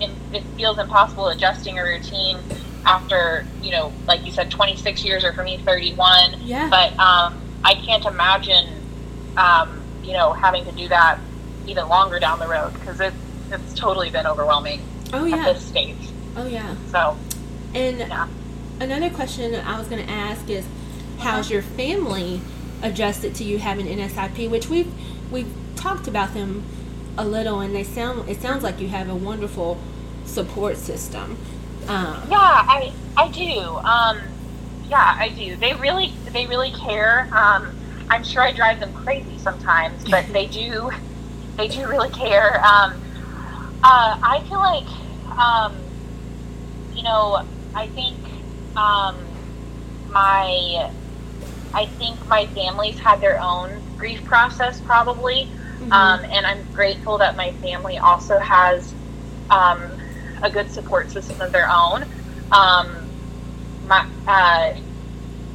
It, 0.00 0.10
it 0.32 0.42
feels 0.56 0.78
impossible 0.78 1.28
adjusting 1.28 1.78
a 1.78 1.84
routine 1.84 2.38
after 2.84 3.44
you 3.62 3.70
know, 3.72 3.92
like 4.06 4.24
you 4.24 4.32
said, 4.32 4.50
26 4.50 5.04
years, 5.04 5.24
or 5.24 5.32
for 5.32 5.42
me, 5.44 5.58
31 5.58 6.34
Yeah. 6.44 6.68
but 6.70 6.90
um, 6.98 7.34
I 7.64 7.74
can't 7.74 8.04
imagine, 8.06 8.66
um, 9.36 9.80
you 10.02 10.12
know, 10.12 10.32
having 10.32 10.64
to 10.64 10.72
do 10.72 10.88
that 10.88 11.18
even 11.66 11.88
longer 11.88 12.18
down 12.18 12.38
the 12.38 12.48
road 12.48 12.72
because 12.74 13.00
it, 13.00 13.12
it's 13.52 13.74
totally 13.74 14.10
been 14.10 14.26
overwhelming 14.26 14.80
oh 15.12 15.24
yeah 15.26 15.36
at 15.46 15.54
this 15.54 15.64
stage. 15.64 16.08
Oh 16.36 16.46
yeah. 16.46 16.74
So, 16.90 17.16
And 17.74 17.98
Yeah. 17.98 18.28
another 18.80 19.10
question 19.10 19.54
I 19.54 19.78
was 19.78 19.88
going 19.88 20.04
to 20.04 20.10
ask 20.10 20.48
is, 20.48 20.64
how's 21.18 21.50
your 21.50 21.62
family 21.62 22.40
adjusted 22.82 23.34
to 23.36 23.44
you 23.44 23.58
having 23.58 23.86
NSIP? 23.86 24.48
Which 24.50 24.68
we've 24.68 24.90
we've 25.30 25.52
talked 25.76 26.08
about 26.08 26.32
them 26.34 26.64
a 27.18 27.24
little, 27.24 27.60
and 27.60 27.74
they 27.74 27.84
sound 27.84 28.28
it 28.28 28.40
sounds 28.40 28.62
like 28.62 28.80
you 28.80 28.88
have 28.88 29.08
a 29.08 29.14
wonderful 29.14 29.78
support 30.24 30.76
system. 30.76 31.36
Um, 31.88 32.28
yeah, 32.28 32.36
I 32.68 32.94
I 33.16 33.30
do. 33.30 33.78
Um, 33.84 34.18
yeah, 34.82 35.14
I 35.18 35.30
do. 35.36 35.56
They 35.56 35.74
really 35.74 36.18
they 36.32 36.46
really 36.46 36.72
care. 36.72 37.28
Um, 37.36 37.74
I'm 38.10 38.24
sure 38.24 38.42
I 38.42 38.52
drive 38.52 38.80
them 38.80 38.92
crazy 38.92 39.38
sometimes, 39.38 40.04
but 40.04 40.26
they 40.32 40.46
do 40.46 40.90
they 41.58 41.68
do 41.68 41.88
really 41.88 42.10
care. 42.10 42.64
Um, 42.64 42.92
uh, 43.82 44.16
I 44.22 44.42
feel 44.48 44.58
like 44.60 44.88
um, 45.38 45.92
you 46.92 47.02
know 47.02 47.40
I 47.74 47.88
think 47.88 48.18
um, 48.76 49.16
my 50.06 50.90
I 51.74 51.86
think 51.98 52.26
my 52.26 52.46
family's 52.54 52.98
had 52.98 53.20
their 53.20 53.40
own 53.40 53.82
grief 53.96 54.24
process 54.24 54.80
probably. 54.80 55.50
mhm. 55.80 55.92
Um, 55.92 56.20
and 56.32 56.46
I'm 56.46 56.66
grateful 56.72 57.18
that 57.18 57.36
my 57.36 57.52
family 57.62 57.98
also 57.98 58.38
has 58.40 58.94
um, 59.50 59.99
a 60.42 60.50
good 60.50 60.70
support 60.70 61.10
system 61.10 61.40
of 61.40 61.52
their 61.52 61.68
own. 61.70 62.04
Um, 62.52 63.08
my, 63.86 64.06
uh, 64.26 64.76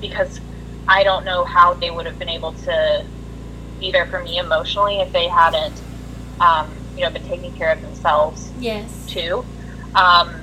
because 0.02 0.40
I 0.88 1.04
don't 1.04 1.26
know 1.26 1.44
how 1.46 1.74
they 1.74 1.90
would 1.92 2.06
have 2.06 2.20
been 2.20 2.30
able 2.30 2.54
to 2.54 3.06
be 3.80 3.92
there 3.92 4.06
for 4.06 4.24
me 4.24 4.38
emotionally 4.38 5.00
if 5.00 5.12
they 5.12 5.28
hadn't 5.28 5.82
um, 6.40 6.70
you 6.96 7.02
know, 7.04 7.10
been 7.10 7.26
taking 7.28 7.52
care 7.54 7.72
of 7.72 7.82
themselves 7.82 8.52
Yes. 8.60 9.06
too. 9.08 9.44
Um, 9.96 10.34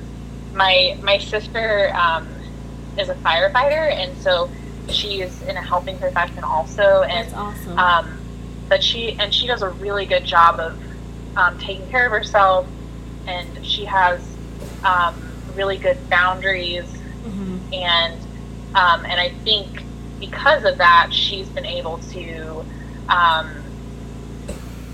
my 0.55 0.99
my 1.03 1.18
sister 1.18 1.95
um, 1.95 2.28
is 2.99 3.09
a 3.09 3.14
firefighter, 3.16 3.90
and 3.93 4.16
so 4.18 4.51
she's 4.88 5.40
in 5.43 5.57
a 5.57 5.62
helping 5.62 5.99
profession 5.99 6.45
also, 6.45 7.03
and 7.03 7.26
That's 7.28 7.34
awesome. 7.34 7.78
um, 7.78 8.18
but 8.68 8.82
she 8.82 9.12
and 9.18 9.32
she 9.32 9.47
does 9.47 9.62
a 9.62 9.68
really 9.70 10.05
good 10.07 10.24
job 10.24 10.61
of 10.61 10.78
um, 11.36 11.59
taking 11.59 11.86
care 11.88 12.07
of 12.07 12.12
herself, 12.12 12.66
and 13.26 13.64
she 13.64 13.84
has 13.84 14.20
um, 14.84 15.14
really 15.54 15.78
good 15.78 16.08
boundaries, 16.10 16.84
hmm 17.22 17.58
and 17.72 18.26
um, 18.74 19.04
and 19.10 19.20
I 19.20 19.30
think 19.44 19.86
because 20.18 20.64
of 20.64 20.78
that, 20.78 21.08
she's 21.10 21.48
been 21.50 21.66
able 21.66 21.98
to, 21.98 22.64
um, 23.08 23.46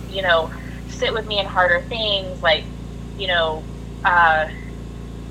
you 0.08 0.22
know, 0.22 0.50
sit 0.88 1.12
with 1.12 1.26
me 1.26 1.38
in 1.38 1.46
harder 1.46 1.82
things, 1.88 2.42
like 2.42 2.64
you 3.16 3.26
know, 3.26 3.64
uh, 4.04 4.46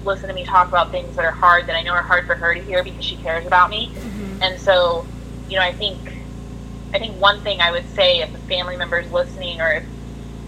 listen 0.04 0.30
to 0.30 0.36
me 0.36 0.44
talk 0.44 0.70
about 0.70 0.92
things 0.92 1.16
that 1.16 1.26
are 1.26 1.32
hard 1.32 1.68
that 1.68 1.76
I 1.76 1.82
know 1.84 1.92
are 1.94 2.02
hard 2.04 2.26
for 2.26 2.36
her 2.36 2.54
to 2.54 2.62
hear 2.62 2.84
because 2.84 3.04
she 3.04 3.18
cares 3.18 3.46
about 3.46 3.70
me. 3.70 3.94
hmm 4.02 4.42
And 4.42 4.60
so, 4.60 5.08
you 5.48 5.58
know, 5.58 5.64
I 5.64 5.74
think 5.74 6.00
I 6.94 7.00
think 7.00 7.20
one 7.22 7.42
thing 7.42 7.60
I 7.62 7.72
would 7.72 7.86
say 7.96 8.20
if 8.20 8.34
a 8.34 8.38
family 8.40 8.78
member 8.78 9.00
is 9.00 9.12
listening 9.12 9.60
or 9.62 9.72
if 9.72 9.84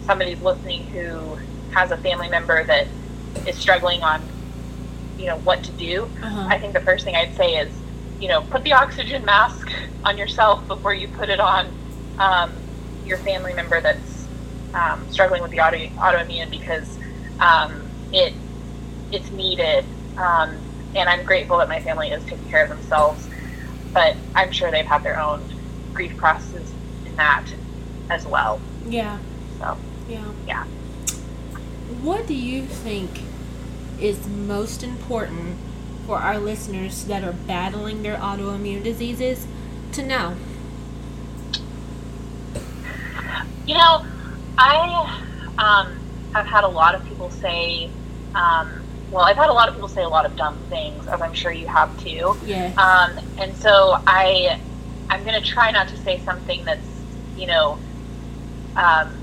somebody's 0.01 0.41
listening 0.41 0.85
who 0.87 1.37
has 1.69 1.91
a 1.91 1.97
family 1.97 2.29
member 2.29 2.65
that 2.65 2.87
is 3.47 3.57
struggling 3.57 4.01
on, 4.03 4.21
you 5.17 5.25
know, 5.25 5.37
what 5.39 5.63
to 5.63 5.71
do, 5.71 6.03
Uh-huh. 6.23 6.47
I 6.49 6.57
think 6.59 6.73
the 6.73 6.79
first 6.81 7.03
thing 7.05 7.15
I'd 7.15 7.35
say 7.35 7.55
is, 7.57 7.71
you 8.19 8.27
know, 8.27 8.41
put 8.41 8.63
the 8.63 8.73
oxygen 8.73 9.23
mask 9.25 9.71
on 10.03 10.17
yourself 10.17 10.65
before 10.67 10.93
you 10.93 11.07
put 11.09 11.29
it 11.29 11.39
on 11.39 11.67
um, 12.19 12.51
your 13.05 13.17
family 13.19 13.53
member 13.53 13.79
that's 13.81 14.27
um, 14.73 15.05
struggling 15.09 15.41
with 15.41 15.51
the 15.51 15.59
auto, 15.59 15.77
autoimmune 15.77 16.49
because 16.49 16.97
um, 17.39 17.81
it 18.11 18.33
it's 19.11 19.29
needed. 19.31 19.83
Um, 20.17 20.55
and 20.95 21.07
I'm 21.09 21.23
grateful 21.25 21.57
that 21.59 21.67
my 21.69 21.79
family 21.81 22.09
is 22.09 22.23
taking 22.25 22.47
care 22.49 22.63
of 22.63 22.69
themselves, 22.69 23.27
but 23.93 24.15
I'm 24.35 24.51
sure 24.51 24.69
they've 24.69 24.85
had 24.85 25.01
their 25.03 25.19
own 25.19 25.41
grief 25.93 26.15
processes 26.17 26.71
in 27.05 27.15
that 27.15 27.45
as 28.09 28.25
well. 28.27 28.59
yeah. 28.87 29.17
So 29.59 29.77
Yeah. 30.09 30.23
Yeah. 30.47 30.65
What 32.01 32.27
do 32.27 32.33
you 32.35 32.65
think 32.65 33.21
is 34.01 34.27
most 34.27 34.83
important 34.83 35.57
for 36.05 36.17
our 36.17 36.39
listeners 36.39 37.05
that 37.05 37.23
are 37.23 37.33
battling 37.33 38.01
their 38.01 38.17
autoimmune 38.17 38.83
diseases 38.83 39.45
to 39.91 40.03
know? 40.03 40.35
You 43.65 43.75
know, 43.75 44.05
I 44.57 45.21
um, 45.59 45.99
have 46.33 46.47
had 46.47 46.63
a 46.63 46.67
lot 46.67 46.95
of 46.95 47.05
people 47.05 47.29
say, 47.29 47.91
um, 48.33 48.81
well, 49.11 49.23
I've 49.23 49.37
had 49.37 49.49
a 49.49 49.53
lot 49.53 49.69
of 49.69 49.75
people 49.75 49.87
say 49.87 50.03
a 50.03 50.09
lot 50.09 50.25
of 50.25 50.35
dumb 50.35 50.57
things, 50.69 51.07
as 51.07 51.21
I'm 51.21 51.33
sure 51.33 51.51
you 51.51 51.67
have 51.67 51.97
too. 52.01 52.35
Yeah. 52.45 52.73
Um, 52.77 53.23
and 53.37 53.55
so 53.57 54.01
I, 54.07 54.59
I'm 55.09 55.23
going 55.23 55.41
to 55.41 55.47
try 55.47 55.71
not 55.71 55.87
to 55.89 55.97
say 55.97 56.19
something 56.25 56.63
that's, 56.65 56.81
you 57.37 57.47
know, 57.47 57.77
um, 58.75 59.15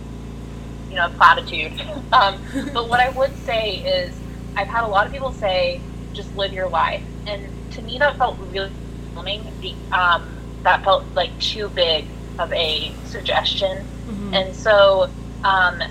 you 0.88 0.96
know, 0.96 1.06
a 1.06 1.10
platitude. 1.10 1.72
um, 2.12 2.40
but 2.72 2.88
what 2.88 3.00
I 3.00 3.10
would 3.10 3.36
say 3.38 3.78
is, 3.78 4.14
I've 4.56 4.68
had 4.68 4.84
a 4.84 4.88
lot 4.88 5.06
of 5.06 5.12
people 5.12 5.32
say, 5.32 5.80
just 6.12 6.34
live 6.36 6.52
your 6.52 6.68
life, 6.68 7.02
and 7.26 7.42
to 7.72 7.82
me 7.82 7.98
that 7.98 8.16
felt 8.16 8.38
really 8.50 8.70
overwhelming. 9.16 9.76
Um, 9.92 10.22
that 10.62 10.82
felt 10.82 11.04
like 11.14 11.38
too 11.38 11.68
big 11.68 12.06
of 12.38 12.52
a 12.52 12.92
suggestion. 13.04 13.86
Mhm. 14.08 14.34
And 14.34 14.56
so, 14.56 15.08
um, 15.44 15.82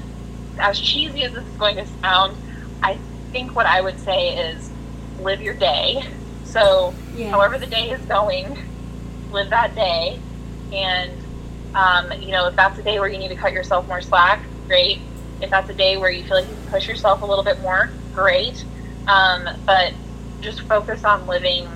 as 0.59 0.79
cheesy 0.79 1.23
as 1.23 1.33
this 1.33 1.45
is 1.45 1.57
going 1.57 1.75
to 1.77 1.85
sound, 2.01 2.35
I 2.83 2.97
think 3.31 3.55
what 3.55 3.65
I 3.65 3.81
would 3.81 3.99
say 3.99 4.35
is 4.35 4.69
live 5.21 5.41
your 5.41 5.53
day. 5.53 6.03
So, 6.43 6.93
yeah. 7.15 7.29
however 7.29 7.57
the 7.57 7.65
day 7.67 7.89
is 7.91 8.01
going, 8.05 8.57
live 9.31 9.49
that 9.49 9.75
day. 9.75 10.19
And, 10.71 11.11
um, 11.73 12.11
you 12.21 12.31
know, 12.31 12.47
if 12.47 12.55
that's 12.55 12.79
a 12.79 12.83
day 12.83 12.99
where 12.99 13.09
you 13.09 13.17
need 13.17 13.29
to 13.29 13.35
cut 13.35 13.53
yourself 13.53 13.87
more 13.87 14.01
slack, 14.01 14.41
great. 14.67 14.99
If 15.41 15.49
that's 15.49 15.69
a 15.69 15.73
day 15.73 15.97
where 15.97 16.09
you 16.09 16.23
feel 16.23 16.37
like 16.37 16.47
you 16.47 16.55
can 16.55 16.67
push 16.67 16.87
yourself 16.87 17.21
a 17.21 17.25
little 17.25 17.43
bit 17.43 17.59
more, 17.61 17.91
great. 18.15 18.65
Um, 19.07 19.47
but 19.65 19.93
just 20.41 20.61
focus 20.61 21.03
on 21.03 21.27
living 21.27 21.67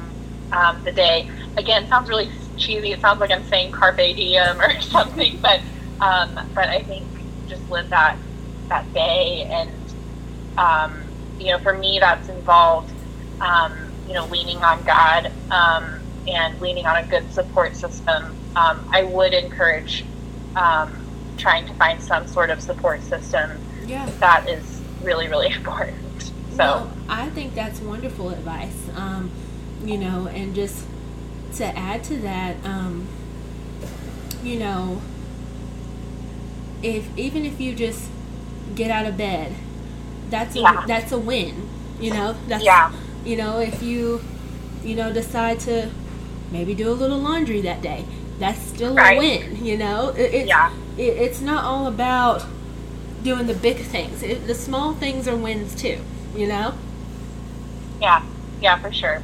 um, 0.52 0.84
the 0.84 0.92
day. 0.92 1.30
Again, 1.58 1.88
sounds 1.88 2.10
really 2.10 2.30
cheesy. 2.58 2.92
It 2.92 3.02
sounds 3.02 3.20
like 3.20 3.32
I'm 3.32 3.44
saying 3.46 3.72
carpe 3.72 3.98
diem 3.98 4.60
or 4.60 4.82
something, 4.82 5.40
but 5.42 5.60
um, 6.02 6.34
but 6.56 6.70
I 6.70 6.82
think 6.84 7.06
just 7.48 7.68
live 7.70 7.90
that 7.90 8.18
that 8.70 8.92
day, 8.94 9.44
and 9.44 9.70
um, 10.58 11.02
you 11.40 11.48
know, 11.48 11.60
for 11.60 11.78
me, 11.78 12.00
that's 12.00 12.30
involved, 12.30 12.94
um, 13.42 13.74
you 14.08 14.14
know, 14.14 14.26
leaning 14.28 14.58
on 14.58 14.84
God 14.84 15.32
um, 15.52 16.00
and 16.28 16.60
leaning 16.62 16.86
on 16.86 16.98
a 16.98 17.08
good 17.08 17.32
support 17.34 17.76
system. 17.76 18.36
Um, 18.56 18.88
I 18.92 19.04
would 19.04 19.34
encourage 19.34 20.06
um, 20.56 20.94
trying 21.38 21.66
to 21.68 21.74
find 21.76 22.02
some 22.02 22.28
sort 22.28 22.50
of 22.50 22.62
support 22.62 23.02
system 23.04 23.52
yeah. 23.86 24.06
that 24.20 24.48
is 24.50 24.82
really, 25.02 25.28
really 25.28 25.48
important. 25.54 25.98
So, 26.60 26.92
I 27.08 27.30
think 27.30 27.56
that's 27.56 27.80
wonderful 27.80 28.30
advice. 28.32 28.76
Um, 28.96 29.32
you 29.86 29.98
know, 29.98 30.28
and 30.28 30.54
just 30.54 30.86
to 31.56 31.66
add 31.66 32.04
to 32.06 32.18
that, 32.18 32.58
um, 32.66 33.08
you 34.44 34.60
know, 34.60 35.02
if 36.82 37.06
even 37.18 37.46
if 37.46 37.60
you 37.60 37.76
just 37.76 38.10
get 38.76 38.92
out 38.92 39.06
of 39.06 39.18
bed, 39.18 39.54
that's 40.30 40.56
a, 40.56 40.60
Yeah. 40.60 40.84
that's 40.88 41.12
a 41.12 41.20
win. 41.20 41.68
You 42.00 42.14
know, 42.14 42.36
that's 42.48 42.64
yeah, 42.64 42.92
you 43.26 43.36
know 43.38 43.60
if 43.60 43.82
you 43.84 44.22
you 44.84 44.96
know 44.96 45.12
decide 45.12 45.60
to 45.62 45.90
maybe 46.52 46.74
do 46.74 46.90
a 46.90 46.94
little 46.96 47.20
laundry 47.20 47.62
that 47.62 47.82
day, 47.82 48.06
that's 48.40 48.62
still 48.62 48.96
Right. 48.96 49.18
a 49.18 49.20
win. 49.20 49.66
You 49.66 49.78
know, 49.78 50.10
it, 50.10 50.34
it's 50.34 50.48
yeah, 50.48 50.72
it, 50.98 51.04
it's 51.26 51.42
not 51.42 51.64
all 51.66 51.88
about 51.88 52.46
doing 53.24 53.48
the 53.48 53.54
big 53.56 53.78
things. 53.78 54.24
It, 54.24 54.48
the 54.48 54.56
small 54.56 54.94
things 54.94 55.28
are 55.28 55.36
wins 55.36 55.76
too. 55.76 56.00
You 56.36 56.48
know. 56.48 56.74
yeah, 58.00 58.24
yeah, 58.62 58.78
for 58.78 58.92
sure. 58.92 59.22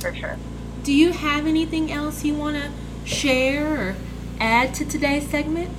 For 0.00 0.14
sure. 0.14 0.36
Do 0.82 0.92
you 0.92 1.12
have 1.12 1.46
anything 1.46 1.90
else 1.90 2.24
you 2.24 2.34
want 2.34 2.56
to 2.56 2.70
share 3.04 3.90
or 3.90 3.96
add 4.38 4.74
to 4.74 4.84
today's 4.84 5.28
segment? 5.28 5.70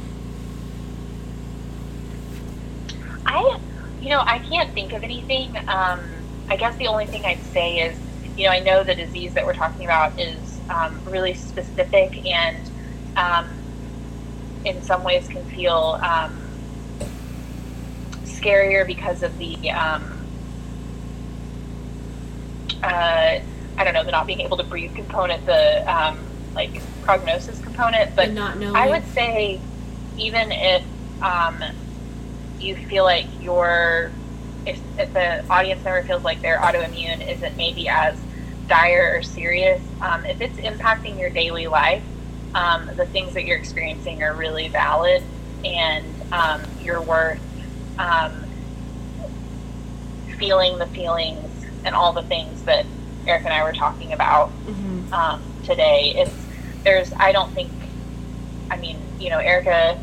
I, 3.26 3.60
you 4.02 4.10
know, 4.10 4.22
I 4.26 4.40
can't 4.40 4.74
think 4.74 4.94
of 4.94 5.04
anything. 5.04 5.56
Um, 5.68 6.02
I 6.50 6.56
guess 6.58 6.76
the 6.78 6.88
only 6.88 7.06
thing 7.06 7.26
I'd 7.26 7.44
say 7.54 7.80
is, 7.80 7.98
you 8.38 8.46
know, 8.46 8.52
I 8.52 8.60
know 8.60 8.84
the 8.84 8.96
disease 8.96 9.34
that 9.34 9.46
we're 9.46 9.54
talking 9.54 9.86
about 9.86 10.20
is 10.20 10.60
um, 10.70 11.00
really 11.06 11.34
specific 11.34 12.26
and 12.26 12.58
um, 13.16 13.48
in 14.66 14.82
some 14.82 15.04
ways 15.04 15.28
can 15.28 15.44
feel 15.46 16.00
um, 16.04 16.38
scarier 18.24 18.86
because 18.86 19.24
of 19.24 19.38
the, 19.38 19.72
um, 19.72 20.17
uh, 22.84 23.40
I 23.78 23.84
don't 23.84 23.94
know, 23.94 24.04
the 24.04 24.12
not 24.12 24.28
being 24.28 24.42
able 24.42 24.58
to 24.58 24.64
breathe 24.64 24.94
component, 24.96 25.46
the 25.46 25.84
um, 25.92 26.18
like 26.56 26.82
prognosis 27.02 27.60
component. 27.60 28.16
But 28.16 28.32
not. 28.34 28.62
I 28.76 28.90
would 28.90 29.06
say, 29.06 29.62
even 30.18 30.52
if 30.52 30.84
um, 31.22 31.64
you 32.60 32.76
feel 32.76 33.04
like 33.04 33.28
your, 33.42 34.12
if, 34.66 34.82
if 34.98 35.14
the 35.14 35.48
audience 35.50 35.84
member 35.84 36.04
feels 36.04 36.24
like 36.24 36.42
their 36.42 36.60
autoimmune 36.60 37.28
isn't 37.32 37.56
maybe 37.58 37.88
as 37.88 38.18
dire 38.68 39.14
or 39.16 39.22
serious, 39.22 39.82
um, 40.02 40.26
if 40.26 40.42
it's 40.42 40.58
impacting 40.60 41.20
your 41.20 41.30
daily 41.30 41.68
life, 41.68 42.04
um, 42.56 42.90
the 42.98 43.06
things 43.06 43.34
that 43.34 43.46
you're 43.46 43.58
experiencing 43.58 44.24
are 44.24 44.36
really 44.36 44.70
valid 44.70 45.24
and 45.64 46.06
um, 46.32 46.62
you're 46.80 47.02
worth 47.02 47.40
um, 48.00 48.32
feeling 50.40 50.78
the 50.80 50.88
feelings 50.88 51.47
and 51.88 51.96
all 51.96 52.14
the 52.14 52.24
things 52.24 52.62
that 52.64 52.86
Erica 53.26 53.46
and 53.46 53.54
I 53.54 53.64
were 53.64 53.74
talking 53.74 54.14
about 54.14 54.52
Mhm. 54.68 55.12
um, 55.14 55.42
today. 55.64 56.14
It's 56.18 56.36
there's 56.84 57.12
I 57.20 57.32
don't 57.32 57.52
think 57.54 57.72
I 58.70 58.78
mean 58.78 58.98
you 59.20 59.30
know 59.30 59.40
Erica 59.40 59.98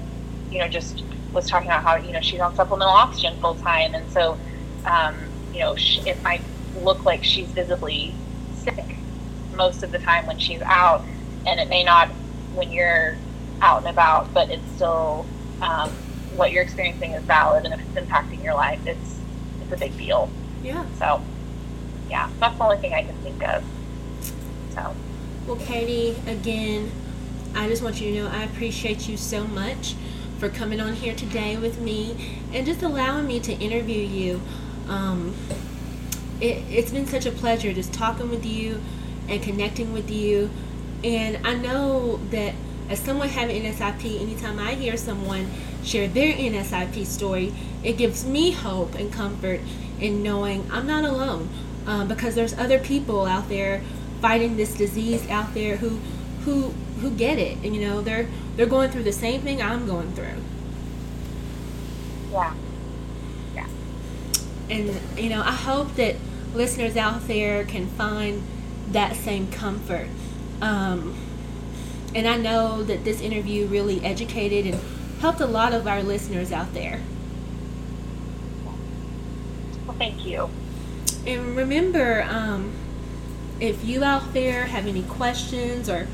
you 0.50 0.58
know 0.58 0.68
just 0.68 1.04
was 1.32 1.48
talking 1.48 1.68
about 1.68 1.82
how 1.84 1.96
you 1.96 2.12
know 2.12 2.20
she's 2.20 2.40
on 2.40 2.54
supplemental 2.54 2.94
oxygen 2.94 3.34
full 3.40 3.54
time 3.54 3.94
and 3.94 4.10
so 4.10 4.36
um, 4.86 5.14
you 5.52 5.60
know 5.60 5.74
sh 5.76 5.98
it 6.06 6.22
might 6.22 6.42
look 6.74 7.04
like 7.04 7.22
she's 7.22 7.48
visibly 7.52 8.14
sick 8.54 8.96
most 9.56 9.82
of 9.82 9.90
the 9.92 9.98
time 9.98 10.26
when 10.26 10.38
she's 10.38 10.62
out 10.62 11.04
and 11.46 11.60
it 11.60 11.68
may 11.68 11.84
not 11.84 12.08
when 12.54 12.70
you're 12.72 13.16
out 13.62 13.78
and 13.80 13.88
about 13.88 14.32
but 14.34 14.50
it's 14.50 14.68
still 14.72 15.26
um, 15.62 15.90
what 16.36 16.50
you're 16.52 16.62
experiencing 16.62 17.12
is 17.12 17.22
valid 17.24 17.64
and 17.64 17.72
if 17.74 17.80
it's 17.80 18.06
impacting 18.06 18.42
your 18.42 18.54
life 18.54 18.80
it's 18.86 19.18
it's 19.62 19.72
a 19.72 19.76
big 19.76 19.96
deal 19.96 20.28
Yeah. 20.62 20.84
so 20.98 21.20
yeah 22.14 22.30
that's 22.38 22.56
the 22.56 22.62
only 22.62 22.76
thing 22.76 22.94
I 22.94 23.02
can 23.02 23.16
think 23.16 23.42
of 23.42 23.64
so 24.72 24.94
Well, 25.46 25.56
Katie, 25.56 26.16
again, 26.26 26.90
I 27.54 27.68
just 27.68 27.82
want 27.82 28.00
you 28.00 28.12
to 28.12 28.22
know 28.22 28.28
I 28.28 28.44
appreciate 28.44 29.08
you 29.08 29.16
so 29.16 29.44
much 29.44 29.94
for 30.38 30.48
coming 30.48 30.80
on 30.80 30.94
here 30.94 31.14
today 31.14 31.56
with 31.56 31.80
me 31.80 32.40
and 32.52 32.64
just 32.64 32.82
allowing 32.82 33.26
me 33.26 33.40
to 33.40 33.52
interview 33.52 34.00
you. 34.00 34.40
Um, 34.88 35.34
it, 36.40 36.62
it's 36.70 36.92
been 36.92 37.06
such 37.06 37.26
a 37.26 37.30
pleasure 37.30 37.72
just 37.72 37.92
talking 37.92 38.30
with 38.30 38.46
you 38.46 38.80
and 39.28 39.42
connecting 39.42 39.92
with 39.92 40.10
you. 40.10 40.50
And 41.02 41.44
I 41.46 41.54
know 41.54 42.20
that 42.30 42.54
as 42.88 43.00
someone 43.00 43.28
having 43.28 43.62
NSIP, 43.62 44.20
anytime 44.20 44.58
I 44.58 44.74
hear 44.74 44.96
someone 44.96 45.50
share 45.82 46.08
their 46.08 46.32
NSIP 46.32 47.04
story, 47.06 47.52
it 47.82 47.98
gives 47.98 48.24
me 48.24 48.52
hope 48.52 48.94
and 48.94 49.12
comfort 49.12 49.60
in 50.00 50.22
knowing 50.22 50.66
I'm 50.72 50.86
not 50.86 51.04
alone 51.04 51.48
um, 51.86 52.08
because 52.08 52.34
there's 52.34 52.54
other 52.54 52.78
people 52.78 53.26
out 53.26 53.48
there 53.48 53.82
fighting 54.20 54.56
this 54.56 54.74
disease 54.74 55.28
out 55.28 55.54
there 55.54 55.76
who 55.76 56.00
who 56.44 56.70
who 57.00 57.10
get 57.10 57.38
it 57.38 57.58
and 57.64 57.74
you 57.74 57.86
know 57.86 58.00
they're 58.00 58.28
they're 58.56 58.66
going 58.66 58.90
through 58.90 59.02
the 59.02 59.12
same 59.12 59.42
thing 59.42 59.60
I'm 59.60 59.86
going 59.86 60.12
through. 60.12 60.42
Yeah. 62.32 62.54
Yeah. 63.54 63.66
And 64.70 65.00
you 65.18 65.28
know, 65.30 65.42
I 65.42 65.52
hope 65.52 65.94
that 65.96 66.16
listeners 66.54 66.96
out 66.96 67.26
there 67.26 67.64
can 67.64 67.86
find 67.86 68.42
that 68.90 69.16
same 69.16 69.50
comfort. 69.50 70.08
Um, 70.60 71.16
and 72.14 72.28
I 72.28 72.36
know 72.36 72.82
that 72.84 73.04
this 73.04 73.20
interview 73.20 73.66
really 73.66 74.04
educated 74.04 74.66
and 74.72 74.80
helped 75.20 75.40
a 75.40 75.46
lot 75.46 75.72
of 75.72 75.86
our 75.86 76.02
listeners 76.02 76.52
out 76.52 76.72
there. 76.74 77.00
Well, 79.86 79.96
thank 79.96 80.24
you. 80.24 80.48
And 81.26 81.56
remember, 81.56 82.22
um, 82.28 82.72
if 83.60 83.84
you 83.84 84.04
out 84.04 84.34
there 84.34 84.64
have 84.64 84.86
any 84.86 85.02
questions 85.02 85.88
or 85.88 86.06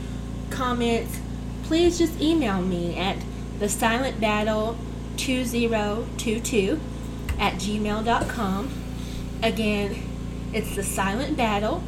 comments, 0.51 1.19
please 1.65 1.99
just 1.99 2.21
email 2.21 2.61
me 2.61 2.97
at 2.97 3.17
the 3.59 3.69
silent 3.69 4.21
battle 4.21 4.77
2022 5.17 6.81
at 7.39 7.55
gmail.com. 7.55 8.71
Again, 9.43 10.03
it's 10.53 10.77
the 10.77 10.83
silent 10.83 11.37
battle 11.37 11.83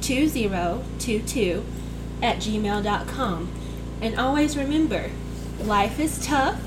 2022 0.00 1.64
at 2.22 2.36
gmail.com. 2.38 3.48
And 4.00 4.18
always 4.18 4.56
remember, 4.56 5.10
life 5.60 6.00
is 6.00 6.24
tough, 6.24 6.60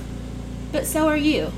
but 0.72 0.86
so 0.86 1.08
are 1.08 1.18
you. 1.18 1.52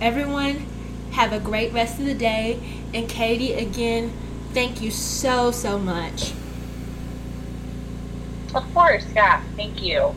Everyone, 0.00 0.66
have 1.12 1.32
a 1.32 1.40
great 1.40 1.72
rest 1.72 1.98
of 1.98 2.06
the 2.06 2.14
day. 2.14 2.60
And 2.94 3.08
Katie, 3.08 3.52
again, 3.52 4.12
thank 4.54 4.80
you 4.80 4.90
so, 4.90 5.50
so 5.50 5.78
much. 5.78 6.32
Of 8.54 8.64
course, 8.74 9.04
yeah. 9.14 9.42
Thank 9.56 9.82
you. 9.82 10.14